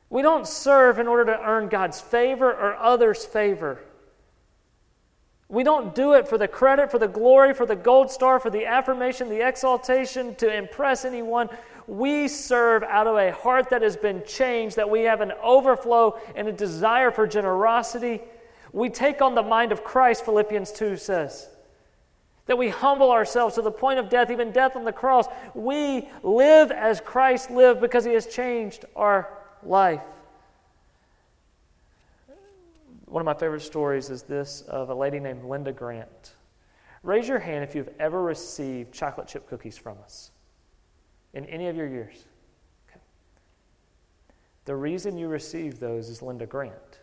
We 0.10 0.24
don't 0.24 0.48
serve 0.48 0.98
in 0.98 1.08
order 1.08 1.26
to 1.26 1.40
earn 1.40 1.70
God's 1.70 2.02
favor 2.02 2.52
or 2.52 2.76
others' 2.76 3.24
favor. 3.24 3.84
We 5.48 5.64
don't 5.64 5.94
do 5.94 6.14
it 6.14 6.28
for 6.28 6.40
the 6.40 6.48
credit, 6.48 6.90
for 6.90 6.98
the 6.98 7.08
glory, 7.08 7.54
for 7.54 7.68
the 7.68 7.76
gold 7.76 8.10
star, 8.10 8.40
for 8.40 8.50
the 8.50 8.66
affirmation, 8.66 9.30
the 9.30 9.48
exaltation, 9.48 10.34
to 10.36 10.52
impress 10.52 11.06
anyone. 11.06 11.48
We 11.86 12.28
serve 12.28 12.82
out 12.82 13.06
of 13.06 13.18
a 13.18 13.32
heart 13.32 13.70
that 13.70 13.84
has 13.84 13.96
been 13.96 14.24
changed, 14.26 14.76
that 14.76 14.90
we 14.90 15.02
have 15.02 15.22
an 15.22 15.34
overflow 15.44 16.20
and 16.36 16.48
a 16.48 16.52
desire 16.52 17.12
for 17.12 17.28
generosity. 17.28 18.22
We 18.74 18.90
take 18.90 19.22
on 19.22 19.36
the 19.36 19.44
mind 19.44 19.72
of 19.72 19.84
Christ, 19.84 20.26
Philippians 20.26 20.72
2 20.72 20.98
says 20.98 21.48
that 22.52 22.58
we 22.58 22.68
humble 22.68 23.12
ourselves 23.12 23.56
to 23.56 23.62
the 23.62 23.72
point 23.72 23.98
of 23.98 24.10
death, 24.10 24.30
even 24.30 24.52
death 24.52 24.76
on 24.76 24.84
the 24.84 24.92
cross. 24.92 25.26
We 25.54 26.10
live 26.22 26.70
as 26.70 27.00
Christ 27.00 27.50
lived 27.50 27.80
because 27.80 28.04
he 28.04 28.12
has 28.12 28.28
changed 28.28 28.84
our 28.94 29.30
life. 29.64 30.04
One 33.06 33.22
of 33.22 33.26
my 33.26 33.34
favorite 33.34 33.62
stories 33.62 34.10
is 34.10 34.24
this 34.24 34.64
of 34.68 34.90
a 34.90 34.94
lady 34.94 35.18
named 35.18 35.46
Linda 35.46 35.72
Grant. 35.72 36.34
Raise 37.04 37.26
your 37.26 37.40
hand 37.40 37.64
if 37.64 37.74
you've 37.74 37.88
ever 38.02 38.22
received 38.22 38.94
chocolate 38.94 39.30
chip 39.30 39.48
cookies 39.48 39.78
from 39.78 39.98
us 40.04 40.32
in 41.34 41.46
any 41.46 41.70
of 41.70 41.78
your 41.78 41.88
years. 41.88 42.26
Okay. 42.90 43.00
The 44.66 44.76
reason 44.76 45.18
you 45.18 45.30
received 45.30 45.80
those 45.80 46.10
is 46.10 46.22
Linda 46.22 46.46
Grant. 46.46 47.00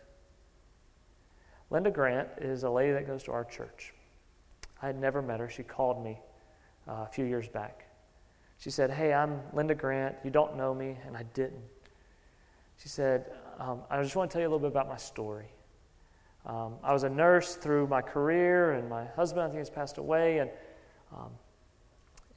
Linda 1.71 1.89
Grant 1.89 2.27
is 2.37 2.61
a 2.61 2.69
lady 2.69 2.91
that 2.91 3.07
goes 3.07 3.23
to 3.23 3.31
our 3.31 3.45
church. 3.45 3.95
I 4.81 4.87
had 4.87 4.99
never 4.99 5.21
met 5.21 5.39
her. 5.39 5.49
She 5.49 5.63
called 5.63 6.03
me 6.03 6.19
uh, 6.87 7.05
a 7.07 7.09
few 7.11 7.25
years 7.25 7.47
back. 7.47 7.85
She 8.57 8.69
said, 8.69 8.91
Hey, 8.91 9.13
I'm 9.13 9.41
Linda 9.53 9.75
Grant. 9.75 10.15
You 10.23 10.31
don't 10.31 10.55
know 10.55 10.73
me. 10.73 10.97
And 11.05 11.15
I 11.15 11.23
didn't. 11.33 11.63
She 12.81 12.87
said, 12.87 13.31
um, 13.59 13.81
I 13.89 14.01
just 14.01 14.15
want 14.15 14.31
to 14.31 14.33
tell 14.33 14.41
you 14.41 14.47
a 14.47 14.51
little 14.51 14.59
bit 14.59 14.71
about 14.71 14.87
my 14.87 14.97
story. 14.97 15.47
Um, 16.45 16.75
I 16.81 16.93
was 16.93 17.03
a 17.03 17.09
nurse 17.09 17.55
through 17.55 17.87
my 17.87 18.01
career, 18.01 18.71
and 18.71 18.89
my 18.89 19.05
husband, 19.05 19.43
I 19.43 19.47
think, 19.47 19.59
has 19.59 19.69
passed 19.69 19.97
away. 19.97 20.37
And, 20.39 20.49
um, 21.11 21.29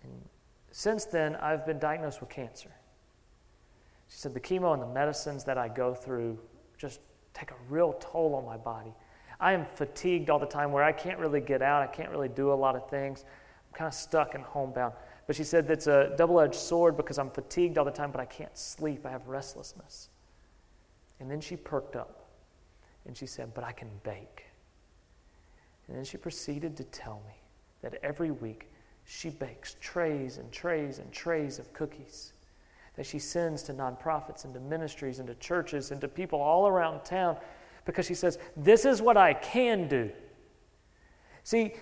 and 0.02 0.12
since 0.72 1.04
then, 1.04 1.36
I've 1.36 1.64
been 1.64 1.78
diagnosed 1.78 2.20
with 2.20 2.28
cancer. 2.28 2.72
She 4.08 4.18
said, 4.18 4.34
The 4.34 4.40
chemo 4.40 4.72
and 4.74 4.82
the 4.82 4.88
medicines 4.88 5.44
that 5.44 5.58
I 5.58 5.68
go 5.68 5.94
through 5.94 6.38
just 6.76 7.00
take 7.34 7.52
a 7.52 7.56
real 7.68 7.96
toll 8.00 8.34
on 8.34 8.44
my 8.44 8.56
body. 8.56 8.92
I 9.42 9.52
am 9.54 9.66
fatigued 9.74 10.30
all 10.30 10.38
the 10.38 10.46
time 10.46 10.70
where 10.70 10.84
I 10.84 10.92
can't 10.92 11.18
really 11.18 11.40
get 11.40 11.62
out. 11.62 11.82
I 11.82 11.88
can't 11.88 12.10
really 12.10 12.28
do 12.28 12.52
a 12.52 12.54
lot 12.54 12.76
of 12.76 12.88
things. 12.88 13.24
I'm 13.68 13.76
kind 13.76 13.88
of 13.88 13.94
stuck 13.94 14.36
and 14.36 14.44
homebound. 14.44 14.94
But 15.26 15.34
she 15.34 15.42
said 15.42 15.66
that's 15.66 15.88
a 15.88 16.14
double 16.16 16.38
edged 16.38 16.54
sword 16.54 16.96
because 16.96 17.18
I'm 17.18 17.28
fatigued 17.28 17.76
all 17.76 17.84
the 17.84 17.90
time, 17.90 18.12
but 18.12 18.20
I 18.20 18.24
can't 18.24 18.56
sleep. 18.56 19.04
I 19.04 19.10
have 19.10 19.26
restlessness. 19.26 20.10
And 21.18 21.28
then 21.28 21.40
she 21.40 21.56
perked 21.56 21.96
up 21.96 22.28
and 23.04 23.16
she 23.16 23.26
said, 23.26 23.52
But 23.52 23.64
I 23.64 23.72
can 23.72 23.88
bake. 24.04 24.44
And 25.88 25.96
then 25.96 26.04
she 26.04 26.18
proceeded 26.18 26.76
to 26.76 26.84
tell 26.84 27.20
me 27.26 27.34
that 27.82 27.98
every 28.04 28.30
week 28.30 28.70
she 29.04 29.28
bakes 29.28 29.74
trays 29.80 30.38
and 30.38 30.52
trays 30.52 31.00
and 31.00 31.10
trays 31.10 31.58
of 31.58 31.72
cookies 31.72 32.32
that 32.94 33.06
she 33.06 33.18
sends 33.18 33.64
to 33.64 33.74
nonprofits 33.74 34.44
and 34.44 34.54
to 34.54 34.60
ministries 34.60 35.18
and 35.18 35.26
to 35.26 35.34
churches 35.36 35.90
and 35.90 36.00
to 36.00 36.06
people 36.06 36.40
all 36.40 36.68
around 36.68 37.04
town 37.04 37.36
because 37.84 38.06
she 38.06 38.14
says, 38.14 38.38
This 38.56 38.84
is 38.84 39.02
what 39.02 39.16
I 39.16 39.34
can 39.34 39.88
do. 39.88 40.10
See, 41.44 41.74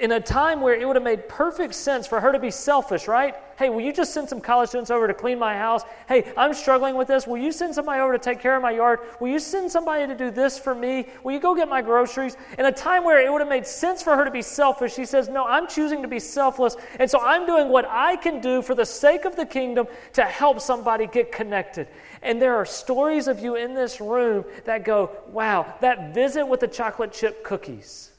in 0.00 0.12
a 0.12 0.20
time 0.20 0.60
where 0.60 0.74
it 0.74 0.86
would 0.86 0.94
have 0.94 1.02
made 1.02 1.28
perfect 1.28 1.74
sense 1.74 2.06
for 2.06 2.20
her 2.20 2.30
to 2.30 2.38
be 2.38 2.50
selfish, 2.50 3.08
right? 3.08 3.34
Hey, 3.58 3.70
will 3.70 3.80
you 3.80 3.92
just 3.92 4.14
send 4.14 4.28
some 4.28 4.40
college 4.40 4.68
students 4.68 4.92
over 4.92 5.08
to 5.08 5.14
clean 5.14 5.36
my 5.36 5.54
house? 5.54 5.82
Hey, 6.06 6.32
I'm 6.36 6.54
struggling 6.54 6.94
with 6.94 7.08
this. 7.08 7.26
Will 7.26 7.38
you 7.38 7.50
send 7.50 7.74
somebody 7.74 8.00
over 8.00 8.12
to 8.12 8.18
take 8.18 8.38
care 8.38 8.54
of 8.54 8.62
my 8.62 8.70
yard? 8.70 9.00
Will 9.20 9.28
you 9.28 9.40
send 9.40 9.68
somebody 9.68 10.06
to 10.06 10.14
do 10.14 10.30
this 10.30 10.56
for 10.60 10.76
me? 10.76 11.06
Will 11.24 11.32
you 11.32 11.40
go 11.40 11.56
get 11.56 11.68
my 11.68 11.82
groceries? 11.82 12.36
In 12.56 12.66
a 12.66 12.72
time 12.72 13.02
where 13.02 13.18
it 13.18 13.32
would 13.32 13.40
have 13.40 13.48
made 13.48 13.66
sense 13.66 14.00
for 14.00 14.14
her 14.14 14.24
to 14.24 14.30
be 14.30 14.42
selfish, 14.42 14.94
she 14.94 15.04
says, 15.04 15.28
No, 15.28 15.44
I'm 15.44 15.66
choosing 15.66 16.00
to 16.02 16.08
be 16.08 16.20
selfless. 16.20 16.76
And 17.00 17.10
so 17.10 17.18
I'm 17.18 17.46
doing 17.46 17.68
what 17.68 17.86
I 17.88 18.14
can 18.14 18.40
do 18.40 18.62
for 18.62 18.76
the 18.76 18.86
sake 18.86 19.24
of 19.24 19.34
the 19.34 19.46
kingdom 19.46 19.88
to 20.12 20.22
help 20.22 20.60
somebody 20.60 21.08
get 21.08 21.32
connected. 21.32 21.88
And 22.22 22.40
there 22.40 22.54
are 22.54 22.64
stories 22.64 23.26
of 23.26 23.40
you 23.40 23.56
in 23.56 23.74
this 23.74 24.00
room 24.00 24.44
that 24.66 24.84
go, 24.84 25.10
Wow, 25.32 25.74
that 25.80 26.14
visit 26.14 26.46
with 26.46 26.60
the 26.60 26.68
chocolate 26.68 27.12
chip 27.12 27.42
cookies 27.42 28.12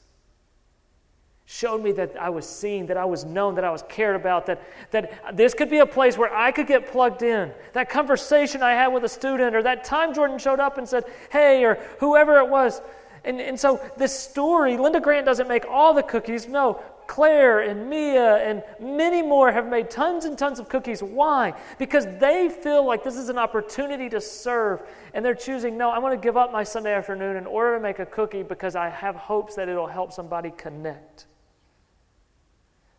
showed 1.52 1.82
me 1.82 1.90
that 1.90 2.16
I 2.16 2.30
was 2.30 2.48
seen, 2.48 2.86
that 2.86 2.96
I 2.96 3.04
was 3.04 3.24
known, 3.24 3.56
that 3.56 3.64
I 3.64 3.72
was 3.72 3.82
cared 3.88 4.14
about, 4.14 4.46
that, 4.46 4.62
that 4.92 5.36
this 5.36 5.52
could 5.52 5.68
be 5.68 5.78
a 5.78 5.86
place 5.86 6.16
where 6.16 6.32
I 6.32 6.52
could 6.52 6.68
get 6.68 6.86
plugged 6.86 7.24
in. 7.24 7.50
That 7.72 7.90
conversation 7.90 8.62
I 8.62 8.70
had 8.70 8.86
with 8.86 9.02
a 9.02 9.08
student, 9.08 9.56
or 9.56 9.62
that 9.64 9.82
time 9.82 10.14
Jordan 10.14 10.38
showed 10.38 10.60
up 10.60 10.78
and 10.78 10.88
said, 10.88 11.06
hey, 11.32 11.64
or 11.64 11.74
whoever 11.98 12.38
it 12.38 12.48
was. 12.48 12.80
And, 13.24 13.40
and 13.40 13.58
so 13.58 13.80
this 13.96 14.16
story, 14.16 14.76
Linda 14.76 15.00
Grant 15.00 15.26
doesn't 15.26 15.48
make 15.48 15.64
all 15.68 15.92
the 15.92 16.04
cookies. 16.04 16.46
No, 16.46 16.80
Claire 17.08 17.62
and 17.62 17.90
Mia 17.90 18.36
and 18.36 18.62
many 18.78 19.20
more 19.20 19.50
have 19.50 19.66
made 19.66 19.90
tons 19.90 20.26
and 20.26 20.38
tons 20.38 20.60
of 20.60 20.68
cookies. 20.68 21.02
Why? 21.02 21.52
Because 21.80 22.06
they 22.20 22.48
feel 22.48 22.86
like 22.86 23.02
this 23.02 23.16
is 23.16 23.28
an 23.28 23.38
opportunity 23.38 24.08
to 24.10 24.20
serve, 24.20 24.82
and 25.14 25.24
they're 25.24 25.34
choosing, 25.34 25.76
no, 25.76 25.90
I'm 25.90 26.00
going 26.00 26.16
to 26.16 26.22
give 26.22 26.36
up 26.36 26.52
my 26.52 26.62
Sunday 26.62 26.94
afternoon 26.94 27.36
in 27.36 27.46
order 27.46 27.74
to 27.74 27.82
make 27.82 27.98
a 27.98 28.06
cookie 28.06 28.44
because 28.44 28.76
I 28.76 28.88
have 28.88 29.16
hopes 29.16 29.56
that 29.56 29.68
it'll 29.68 29.88
help 29.88 30.12
somebody 30.12 30.52
connect 30.56 31.26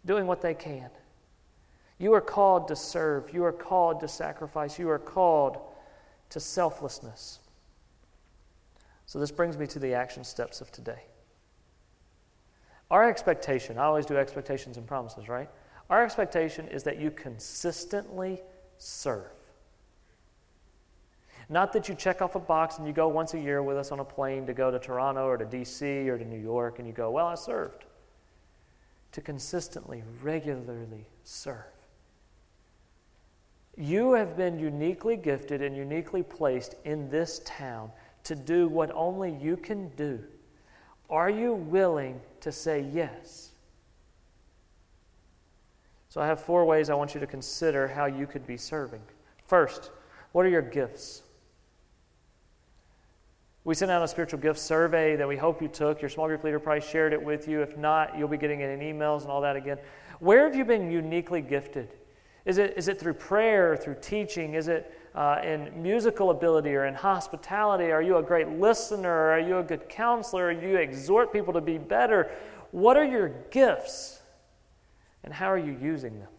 doing 0.06 0.28
what 0.28 0.42
they 0.42 0.54
can. 0.54 0.90
You 2.00 2.14
are 2.14 2.22
called 2.22 2.68
to 2.70 2.76
serve. 2.76 3.32
You 3.34 3.44
are 3.44 3.52
called 3.52 4.00
to 4.00 4.08
sacrifice. 4.08 4.80
You 4.80 4.90
are 4.90 5.00
called 5.00 5.58
to 6.32 6.40
selflessness. 6.40 7.40
So, 9.06 9.20
this 9.20 9.32
brings 9.32 9.58
me 9.58 9.68
to 9.68 9.80
the 9.80 9.94
action 9.94 10.24
steps 10.24 10.62
of 10.62 10.72
today. 10.72 11.04
Our 12.90 13.08
expectation, 13.08 13.78
I 13.78 13.84
always 13.84 14.06
do 14.06 14.18
expectations 14.18 14.78
and 14.78 14.88
promises, 14.88 15.30
right? 15.30 15.50
Our 15.90 16.04
expectation 16.04 16.68
is 16.70 16.84
that 16.84 17.00
you 17.00 17.12
consistently 17.12 18.42
serve. 18.78 19.32
Not 21.50 21.74
that 21.74 21.90
you 21.90 21.96
check 21.96 22.22
off 22.22 22.36
a 22.36 22.40
box 22.40 22.78
and 22.78 22.88
you 22.88 22.94
go 22.94 23.10
once 23.10 23.34
a 23.34 23.40
year 23.40 23.62
with 23.62 23.78
us 23.78 23.92
on 23.92 24.00
a 24.00 24.06
plane 24.06 24.46
to 24.48 24.54
go 24.54 24.72
to 24.72 24.80
Toronto 24.80 25.28
or 25.28 25.38
to 25.38 25.46
DC 25.46 26.08
or 26.08 26.18
to 26.18 26.26
New 26.26 26.40
York 26.40 26.80
and 26.80 26.88
you 26.88 26.94
go, 26.94 27.12
well, 27.12 27.28
I 27.28 27.36
served 27.36 27.86
to 29.12 29.22
consistently, 29.22 30.04
regularly 30.22 31.08
serve. 31.24 31.66
You 33.78 34.14
have 34.14 34.38
been 34.38 34.60
uniquely 34.60 35.16
gifted 35.16 35.62
and 35.62 35.76
uniquely 35.76 36.24
placed 36.24 36.76
in 36.86 37.10
this 37.10 37.42
town 37.46 37.92
to 38.24 38.36
do 38.36 38.68
what 38.68 38.92
only 38.94 39.32
you 39.32 39.58
can 39.58 39.90
do. 39.96 40.24
Are 41.10 41.30
you 41.30 41.54
willing 41.54 42.22
to 42.42 42.52
say 42.52 42.82
yes? 42.82 43.50
So, 46.10 46.20
I 46.20 46.28
have 46.28 46.42
four 46.42 46.66
ways 46.66 46.90
I 46.90 46.94
want 46.94 47.14
you 47.14 47.22
to 47.22 47.28
consider 47.28 47.88
how 47.88 48.06
you 48.06 48.28
could 48.28 48.46
be 48.46 48.58
serving. 48.58 49.02
First, 49.46 49.92
what 50.34 50.46
are 50.46 50.50
your 50.50 50.62
gifts? 50.62 51.24
We 53.64 53.76
sent 53.76 53.92
out 53.92 54.02
a 54.02 54.08
spiritual 54.08 54.40
gift 54.40 54.60
survey 54.60 55.16
that 55.16 55.28
we 55.28 55.38
hope 55.38 55.62
you 55.62 55.68
took. 55.68 56.02
Your 56.02 56.10
small 56.10 56.28
group 56.28 56.44
leader 56.44 56.60
probably 56.60 56.82
shared 56.82 57.14
it 57.14 57.24
with 57.24 57.48
you. 57.48 57.62
If 57.62 57.78
not, 57.78 58.18
you'll 58.18 58.28
be 58.28 58.38
getting 58.38 58.62
it 58.62 58.70
in 58.70 58.80
emails 58.80 59.22
and 59.22 59.30
all 59.30 59.42
that 59.42 59.56
again. 59.56 59.78
Where 60.20 60.44
have 60.46 60.56
you 60.56 60.66
been 60.66 60.90
uniquely 60.90 61.42
gifted? 61.42 61.90
Is 62.46 62.58
it, 62.58 62.74
is 62.76 62.88
it 62.88 63.00
through 63.00 63.14
prayer, 63.14 63.78
through 63.78 63.98
teaching? 64.02 64.56
Is 64.56 64.68
it 64.68 64.92
uh, 65.14 65.42
in 65.44 65.80
musical 65.80 66.32
ability 66.32 66.74
or 66.74 66.86
in 66.86 66.96
hospitality? 66.96 67.92
Are 67.92 68.02
you 68.02 68.18
a 68.18 68.24
great 68.24 68.50
listener? 68.50 69.30
Are 69.30 69.40
you 69.40 69.60
a 69.60 69.64
good 69.64 69.88
counselor? 69.90 70.52
Do 70.56 70.68
you 70.68 70.78
exhort 70.78 71.32
people 71.32 71.54
to 71.54 71.62
be 71.62 71.78
better? 71.78 72.32
What 72.72 72.98
are 72.98 73.06
your 73.06 73.30
gifts? 73.52 74.22
And 75.24 75.32
how 75.32 75.52
are 75.52 75.58
you 75.58 75.78
using 75.80 76.18
them? 76.18 76.30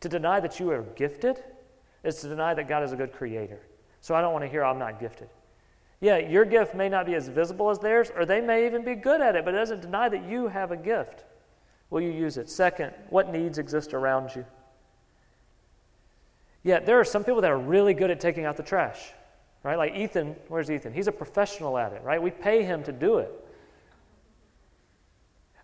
To 0.00 0.08
deny 0.08 0.38
that 0.38 0.60
you 0.60 0.70
are 0.70 0.82
gifted 0.82 1.42
is 2.04 2.20
to 2.20 2.28
deny 2.28 2.54
that 2.54 2.68
God 2.68 2.84
is 2.84 2.92
a 2.92 2.96
good 2.96 3.12
creator. 3.12 3.60
So 4.02 4.14
I 4.14 4.20
don't 4.20 4.32
want 4.32 4.44
to 4.44 4.48
hear 4.48 4.62
I'm 4.62 4.78
not 4.78 5.00
gifted. 5.00 5.30
Yeah, 6.04 6.18
your 6.18 6.44
gift 6.44 6.74
may 6.74 6.90
not 6.90 7.06
be 7.06 7.14
as 7.14 7.28
visible 7.28 7.70
as 7.70 7.78
theirs, 7.78 8.12
or 8.14 8.26
they 8.26 8.42
may 8.42 8.66
even 8.66 8.84
be 8.84 8.94
good 8.94 9.22
at 9.22 9.36
it, 9.36 9.44
but 9.46 9.54
it 9.54 9.56
doesn't 9.56 9.80
deny 9.80 10.10
that 10.10 10.28
you 10.28 10.48
have 10.48 10.70
a 10.70 10.76
gift. 10.76 11.24
Will 11.88 12.02
you 12.02 12.10
use 12.10 12.36
it? 12.36 12.50
Second, 12.50 12.92
what 13.08 13.32
needs 13.32 13.56
exist 13.56 13.94
around 13.94 14.36
you? 14.36 14.44
Yeah, 16.62 16.80
there 16.80 17.00
are 17.00 17.06
some 17.06 17.24
people 17.24 17.40
that 17.40 17.50
are 17.50 17.58
really 17.58 17.94
good 17.94 18.10
at 18.10 18.20
taking 18.20 18.44
out 18.44 18.58
the 18.58 18.62
trash, 18.62 19.14
right? 19.62 19.78
Like 19.78 19.94
Ethan, 19.94 20.36
where's 20.48 20.70
Ethan? 20.70 20.92
He's 20.92 21.06
a 21.06 21.12
professional 21.12 21.78
at 21.78 21.94
it, 21.94 22.02
right? 22.02 22.22
We 22.22 22.30
pay 22.30 22.64
him 22.64 22.82
to 22.82 22.92
do 22.92 23.16
it. 23.16 23.32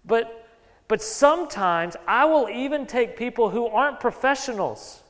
But, 0.07 0.48
but 0.88 1.03
sometimes 1.03 1.96
I 2.07 2.24
will 2.24 2.48
even 2.48 2.87
take 2.87 3.14
people 3.14 3.50
who 3.50 3.66
aren't 3.66 4.00
professionals 4.00 5.03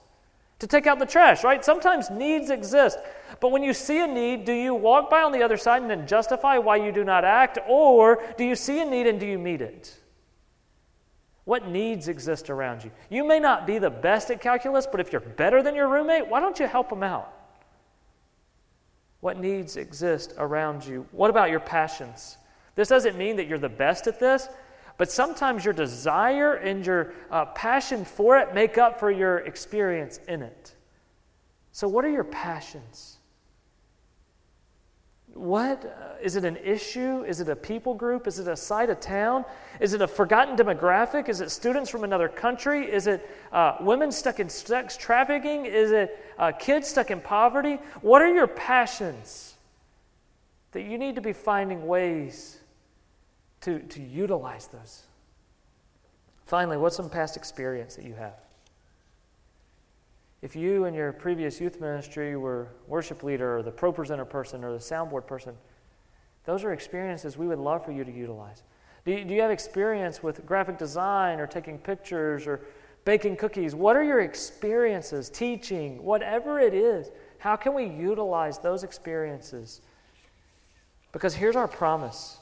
to 0.58 0.66
take 0.66 0.88
out 0.88 0.98
the 0.98 1.06
trash, 1.06 1.44
right? 1.44 1.64
Sometimes 1.64 2.10
needs 2.10 2.50
exist. 2.50 2.98
But 3.38 3.52
when 3.52 3.62
you 3.62 3.72
see 3.72 4.00
a 4.00 4.06
need, 4.06 4.44
do 4.44 4.52
you 4.52 4.74
walk 4.74 5.10
by 5.10 5.22
on 5.22 5.32
the 5.32 5.42
other 5.42 5.56
side 5.56 5.82
and 5.82 5.90
then 5.90 6.06
justify 6.06 6.58
why 6.58 6.76
you 6.76 6.90
do 6.90 7.04
not 7.04 7.24
act? 7.24 7.58
Or 7.68 8.22
do 8.36 8.44
you 8.44 8.56
see 8.56 8.80
a 8.80 8.84
need 8.84 9.06
and 9.06 9.20
do 9.20 9.26
you 9.26 9.38
meet 9.38 9.60
it? 9.60 9.96
What 11.44 11.68
needs 11.68 12.08
exist 12.08 12.50
around 12.50 12.84
you? 12.84 12.90
You 13.08 13.24
may 13.24 13.40
not 13.40 13.66
be 13.66 13.78
the 13.78 13.90
best 13.90 14.30
at 14.30 14.40
calculus, 14.40 14.86
but 14.86 15.00
if 15.00 15.12
you're 15.12 15.20
better 15.20 15.62
than 15.62 15.74
your 15.74 15.88
roommate, 15.88 16.28
why 16.28 16.40
don't 16.40 16.58
you 16.58 16.66
help 16.66 16.88
them 16.88 17.02
out? 17.02 17.32
What 19.20 19.38
needs 19.38 19.76
exist 19.76 20.34
around 20.38 20.84
you? 20.84 21.06
What 21.12 21.30
about 21.30 21.50
your 21.50 21.60
passions? 21.60 22.38
This 22.74 22.88
doesn't 22.88 23.18
mean 23.18 23.36
that 23.36 23.46
you're 23.46 23.58
the 23.58 23.68
best 23.68 24.06
at 24.06 24.18
this, 24.18 24.48
but 24.96 25.10
sometimes 25.10 25.64
your 25.64 25.74
desire 25.74 26.54
and 26.54 26.84
your 26.84 27.12
uh, 27.30 27.46
passion 27.46 28.04
for 28.04 28.38
it 28.38 28.54
make 28.54 28.78
up 28.78 28.98
for 28.98 29.10
your 29.10 29.38
experience 29.38 30.20
in 30.28 30.42
it. 30.42 30.74
So, 31.72 31.88
what 31.88 32.04
are 32.04 32.10
your 32.10 32.24
passions? 32.24 33.18
What 35.34 35.84
uh, 35.84 36.22
it 36.36 36.44
an 36.44 36.56
issue? 36.56 37.24
Is 37.24 37.40
it 37.40 37.48
a 37.48 37.56
people 37.56 37.94
group? 37.94 38.26
Is 38.26 38.38
it 38.38 38.48
a 38.48 38.56
side 38.56 38.90
of 38.90 39.00
town? 39.00 39.44
Is 39.78 39.94
it 39.94 40.02
a 40.02 40.06
forgotten 40.06 40.56
demographic? 40.56 41.28
Is 41.28 41.40
it 41.40 41.50
students 41.50 41.88
from 41.88 42.04
another 42.04 42.28
country? 42.28 42.90
Is 42.90 43.06
it 43.06 43.28
uh, 43.52 43.76
women 43.80 44.12
stuck 44.12 44.40
in 44.40 44.48
sex 44.48 44.96
trafficking? 44.96 45.66
Is 45.66 45.92
it 45.92 46.18
uh, 46.38 46.52
kids 46.52 46.88
stuck 46.88 47.10
in 47.10 47.20
poverty? 47.20 47.78
What 48.02 48.22
are 48.22 48.32
your 48.32 48.46
passions 48.46 49.54
that 50.72 50.82
you 50.82 50.98
need 50.98 51.14
to 51.16 51.20
be 51.20 51.32
finding 51.32 51.86
ways 51.86 52.58
to, 53.62 53.80
to 53.80 54.00
utilize 54.00 54.66
those. 54.68 55.02
Finally, 56.46 56.78
what's 56.78 56.96
some 56.96 57.10
past 57.10 57.36
experience 57.36 57.96
that 57.96 58.04
you 58.04 58.14
have? 58.14 58.34
If 60.42 60.56
you 60.56 60.86
in 60.86 60.94
your 60.94 61.12
previous 61.12 61.60
youth 61.60 61.80
ministry 61.80 62.36
were 62.36 62.68
worship 62.86 63.22
leader 63.22 63.58
or 63.58 63.62
the 63.62 63.72
ProPresenter 63.72 64.28
person 64.28 64.64
or 64.64 64.72
the 64.72 64.78
soundboard 64.78 65.26
person, 65.26 65.54
those 66.44 66.64
are 66.64 66.72
experiences 66.72 67.36
we 67.36 67.46
would 67.46 67.58
love 67.58 67.84
for 67.84 67.92
you 67.92 68.04
to 68.04 68.12
utilize. 68.12 68.62
Do 69.04 69.12
you, 69.12 69.24
do 69.24 69.34
you 69.34 69.42
have 69.42 69.50
experience 69.50 70.22
with 70.22 70.44
graphic 70.46 70.78
design 70.78 71.40
or 71.40 71.46
taking 71.46 71.78
pictures 71.78 72.46
or 72.46 72.60
baking 73.04 73.36
cookies? 73.36 73.74
What 73.74 73.96
are 73.96 74.02
your 74.02 74.20
experiences, 74.20 75.28
teaching, 75.28 76.02
whatever 76.02 76.58
it 76.58 76.74
is? 76.74 77.10
How 77.38 77.56
can 77.56 77.74
we 77.74 77.84
utilize 77.84 78.58
those 78.58 78.82
experiences? 78.82 79.82
Because 81.12 81.34
here's 81.34 81.56
our 81.56 81.68
promise 81.68 82.38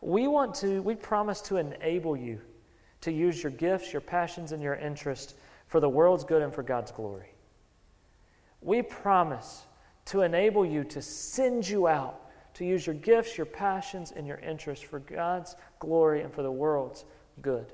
we 0.00 0.26
want 0.26 0.54
to, 0.56 0.82
we 0.82 0.94
promise 0.94 1.40
to 1.40 1.56
enable 1.56 2.14
you 2.14 2.38
to 3.00 3.10
use 3.10 3.42
your 3.42 3.52
gifts, 3.52 3.92
your 3.92 4.02
passions, 4.02 4.52
and 4.52 4.62
your 4.62 4.74
interests 4.74 5.34
for 5.66 5.80
the 5.80 5.88
world's 5.88 6.24
good 6.24 6.42
and 6.42 6.52
for 6.52 6.62
God's 6.62 6.92
glory. 6.92 7.34
We 8.60 8.82
promise 8.82 9.64
to 10.06 10.22
enable 10.22 10.64
you 10.64 10.84
to 10.84 11.02
send 11.02 11.68
you 11.68 11.86
out 11.88 12.24
to 12.54 12.64
use 12.64 12.86
your 12.86 12.94
gifts, 12.94 13.36
your 13.36 13.46
passions, 13.46 14.12
and 14.14 14.26
your 14.26 14.38
interests 14.38 14.84
for 14.84 15.00
God's 15.00 15.56
glory 15.80 16.22
and 16.22 16.32
for 16.32 16.42
the 16.42 16.50
world's 16.50 17.04
good. 17.42 17.72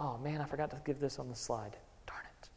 Oh 0.00 0.18
man, 0.18 0.40
I 0.40 0.44
forgot 0.44 0.70
to 0.70 0.80
give 0.84 0.98
this 0.98 1.18
on 1.18 1.28
the 1.28 1.34
slide. 1.34 1.76
Darn 2.06 2.22
it. 2.40 2.48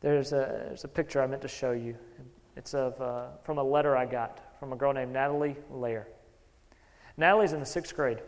There's 0.00 0.32
a, 0.32 0.64
there's 0.68 0.84
a 0.84 0.88
picture 0.88 1.20
I 1.20 1.26
meant 1.26 1.42
to 1.42 1.48
show 1.48 1.72
you. 1.72 1.96
It's 2.56 2.74
of, 2.74 3.00
uh, 3.00 3.28
from 3.42 3.58
a 3.58 3.64
letter 3.64 3.96
I 3.96 4.06
got 4.06 4.40
from 4.58 4.72
a 4.72 4.76
girl 4.76 4.92
named 4.92 5.12
Natalie 5.12 5.56
Lair. 5.70 6.06
Natalie's 7.16 7.52
in 7.52 7.60
the 7.60 7.66
sixth 7.66 7.96
grade. 7.96 8.18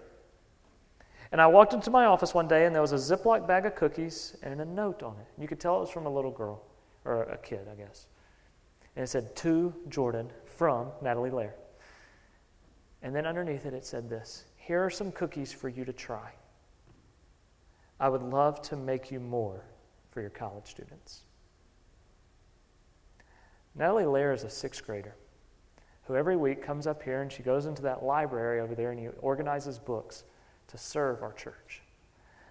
And 1.35 1.41
I 1.41 1.49
walked 1.49 1.73
into 1.73 1.91
my 1.91 2.05
office 2.05 2.33
one 2.33 2.47
day 2.47 2.65
and 2.65 2.73
there 2.73 2.81
was 2.81 2.93
a 2.93 3.17
Ziploc 3.17 3.45
bag 3.45 3.67
of 3.67 3.75
cookies 3.75 4.37
and 4.45 4.61
a 4.61 4.65
note 4.65 5.03
on 5.03 5.17
it. 5.19 5.27
You 5.37 5.49
could 5.49 5.59
tell 5.59 5.79
it 5.79 5.81
was 5.81 5.91
from 5.91 6.07
a 6.07 6.09
little 6.09 6.31
girl, 6.31 6.63
or 7.05 7.25
a 7.25 7.37
kid, 7.37 7.67
I 7.69 7.75
guess. 7.75 8.07
And 8.95 9.03
it 9.03 9.09
said, 9.09 9.35
To 9.35 9.75
Jordan 9.89 10.31
from 10.45 10.93
Natalie 11.03 11.33
Lair. 11.33 11.57
And 13.03 13.13
then 13.13 13.27
underneath 13.27 13.67
it, 13.67 13.75
it 13.75 13.85
said 13.85 14.09
this 14.09 14.45
Here 14.55 14.81
are 14.81 14.91
some 14.91 15.11
cookies 15.11 15.53
for 15.53 15.69
you 15.69 15.85
to 15.85 15.93
try. 15.93 16.31
I 17.99 18.09
would 18.09 18.23
love 18.23 18.63
to 18.69 18.77
make 18.77 19.11
you 19.11 19.19
more 19.19 19.65
for 20.13 20.21
your 20.21 20.31
college 20.31 20.69
students. 20.69 21.23
Natalie 23.75 24.07
Lair 24.07 24.33
is 24.33 24.45
a 24.45 24.51
sixth 24.51 24.87
grader 24.87 25.17
who 26.05 26.15
every 26.15 26.37
week 26.37 26.63
comes 26.63 26.87
up 26.87 27.03
here 27.03 27.23
and 27.23 27.33
she 27.33 27.43
goes 27.43 27.67
into 27.67 27.83
that 27.83 28.05
library 28.05 28.61
over 28.61 28.77
there 28.77 28.93
and 28.93 29.01
he 29.01 29.09
organizes 29.21 29.81
books 29.81 30.23
to 30.69 30.79
serve 30.79 31.23
our 31.23 31.33
church. 31.33 31.83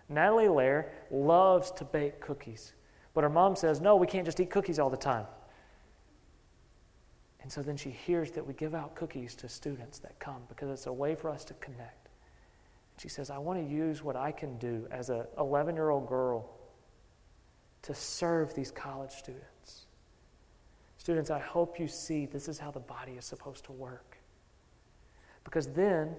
Natalie 0.10 0.48
Lair 0.48 0.92
loves 1.12 1.72
to 1.72 1.86
bake 1.86 2.20
cookies, 2.20 2.74
but 3.14 3.24
her 3.24 3.30
mom 3.30 3.56
says, 3.56 3.82
no, 3.82 3.96
we 3.96 4.08
can't 4.08 4.26
just 4.26 4.40
eat 4.40 4.50
cookies 4.50 4.80
all 4.80 4.90
the 4.90 4.98
time. 4.98 5.26
And 7.42 7.52
so 7.52 7.62
then 7.62 7.76
she 7.76 7.90
hears 7.90 8.32
that 8.32 8.46
we 8.46 8.54
give 8.54 8.74
out 8.74 8.96
cookies 8.96 9.36
to 9.36 9.50
students 9.50 10.00
that 10.00 10.18
come 10.20 10.42
because 10.48 10.70
it's 10.70 10.88
a 10.88 10.94
way 10.94 11.14
for 11.14 11.30
us 11.30 11.44
to 11.46 11.54
connect. 11.56 12.10
She 12.98 13.10
says, 13.10 13.30
I 13.30 13.38
want 13.38 13.60
to 13.60 13.74
use 13.74 14.04
what 14.04 14.16
I 14.16 14.32
can 14.32 14.58
do 14.60 14.88
as 14.92 15.10
an 15.10 15.26
11 15.38 15.76
year 15.76 15.90
old 15.90 16.08
girl 16.08 16.50
to 17.82 17.94
serve 17.94 18.54
these 18.56 18.72
college 18.72 19.12
students. 19.12 19.88
Students, 20.98 21.30
I 21.30 21.40
hope 21.40 21.80
you 21.80 21.88
see 21.88 22.26
this 22.26 22.48
is 22.48 22.58
how 22.58 22.72
the 22.72 22.80
body 22.80 23.14
is 23.14 23.26
supposed 23.26 23.66
to 23.66 23.74
work. 23.74 24.18
Because 25.44 25.68
then, 25.68 26.16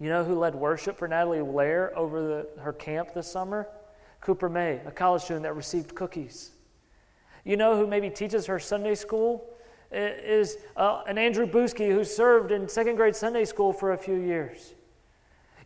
you 0.00 0.08
know 0.08 0.24
who 0.24 0.34
led 0.34 0.54
worship 0.54 0.96
for 0.96 1.06
Natalie 1.06 1.42
Lair 1.42 1.96
over 1.96 2.22
the, 2.22 2.62
her 2.62 2.72
camp 2.72 3.12
this 3.14 3.30
summer? 3.30 3.68
Cooper 4.20 4.48
May, 4.48 4.80
a 4.86 4.90
college 4.90 5.22
student 5.22 5.44
that 5.44 5.54
received 5.54 5.94
cookies. 5.94 6.50
You 7.44 7.56
know 7.56 7.76
who 7.76 7.86
maybe 7.86 8.10
teaches 8.10 8.46
her 8.46 8.58
Sunday 8.58 8.94
school? 8.94 9.46
Is 9.92 10.58
uh, 10.76 11.02
an 11.06 11.18
Andrew 11.18 11.46
Boosky 11.46 11.90
who 11.90 12.04
served 12.04 12.52
in 12.52 12.68
second 12.68 12.96
grade 12.96 13.16
Sunday 13.16 13.44
school 13.44 13.72
for 13.72 13.92
a 13.92 13.98
few 13.98 14.14
years. 14.14 14.74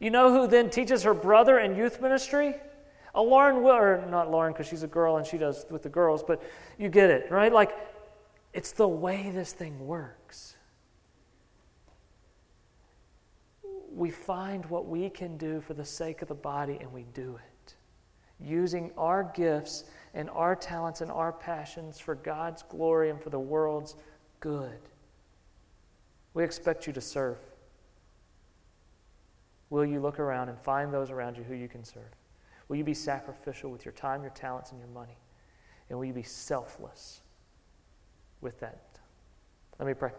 You 0.01 0.11
know 0.11 0.33
who 0.33 0.49
then 0.49 0.70
teaches 0.70 1.03
her 1.03 1.14
brother 1.14 1.59
in 1.59 1.77
youth 1.77 2.01
ministry? 2.01 2.55
A 3.14 3.23
Lauren, 3.23 3.57
or 3.57 4.05
not 4.11 4.31
Lauren 4.31 4.53
because 4.53 4.66
she's 4.66 4.83
a 4.83 4.88
girl 4.88 5.18
and 5.18 5.27
she 5.27 5.38
does 5.38 5.66
with 5.70 5.83
the 5.83 5.88
girls, 5.88 6.23
but 6.23 6.42
you 6.79 6.88
get 6.88 7.11
it, 7.11 7.31
right? 7.31 7.53
Like, 7.53 7.77
it's 8.53 8.73
the 8.73 8.88
way 8.88 9.31
this 9.33 9.53
thing 9.53 9.87
works. 9.87 10.54
We 13.94 14.11
find 14.11 14.66
what 14.66 14.87
we 14.87 15.09
can 15.09 15.37
do 15.37 15.61
for 15.61 15.74
the 15.74 15.85
sake 15.85 16.20
of 16.20 16.28
the 16.28 16.35
body 16.35 16.78
and 16.80 16.92
we 16.92 17.04
do 17.14 17.37
it. 17.37 17.74
Using 18.40 18.90
our 18.98 19.30
gifts 19.35 19.85
and 20.14 20.28
our 20.30 20.57
talents 20.57 21.00
and 21.00 21.11
our 21.11 21.33
passions 21.33 22.00
for 22.00 22.16
God's 22.16 22.62
glory 22.64 23.11
and 23.11 23.22
for 23.22 23.30
the 23.30 23.38
world's 23.38 23.94
good. 24.40 24.78
We 26.35 26.42
expect 26.42 26.87
you 26.88 26.92
to 26.92 27.00
serve. 27.00 27.38
Will 29.70 29.85
you 29.85 30.00
look 30.00 30.18
around 30.18 30.48
and 30.48 30.59
find 30.59 30.92
those 30.92 31.11
around 31.11 31.37
you 31.37 31.44
who 31.44 31.54
you 31.54 31.68
can 31.68 31.85
serve? 31.85 32.11
Will 32.68 32.76
you 32.76 32.85
be 32.85 32.94
sacrificial 32.94 33.70
with 33.70 33.85
your 33.85 33.92
time, 33.92 34.22
your 34.22 34.30
talents, 34.30 34.72
and 34.72 34.80
your 34.80 34.88
money? 34.88 35.18
And 35.88 35.98
will 35.98 36.07
you 36.07 36.12
be 36.12 36.22
selfless 36.22 37.20
with 38.40 38.59
that? 38.61 38.98
Let 39.78 39.87
me 39.87 39.94
pray. 39.94 40.11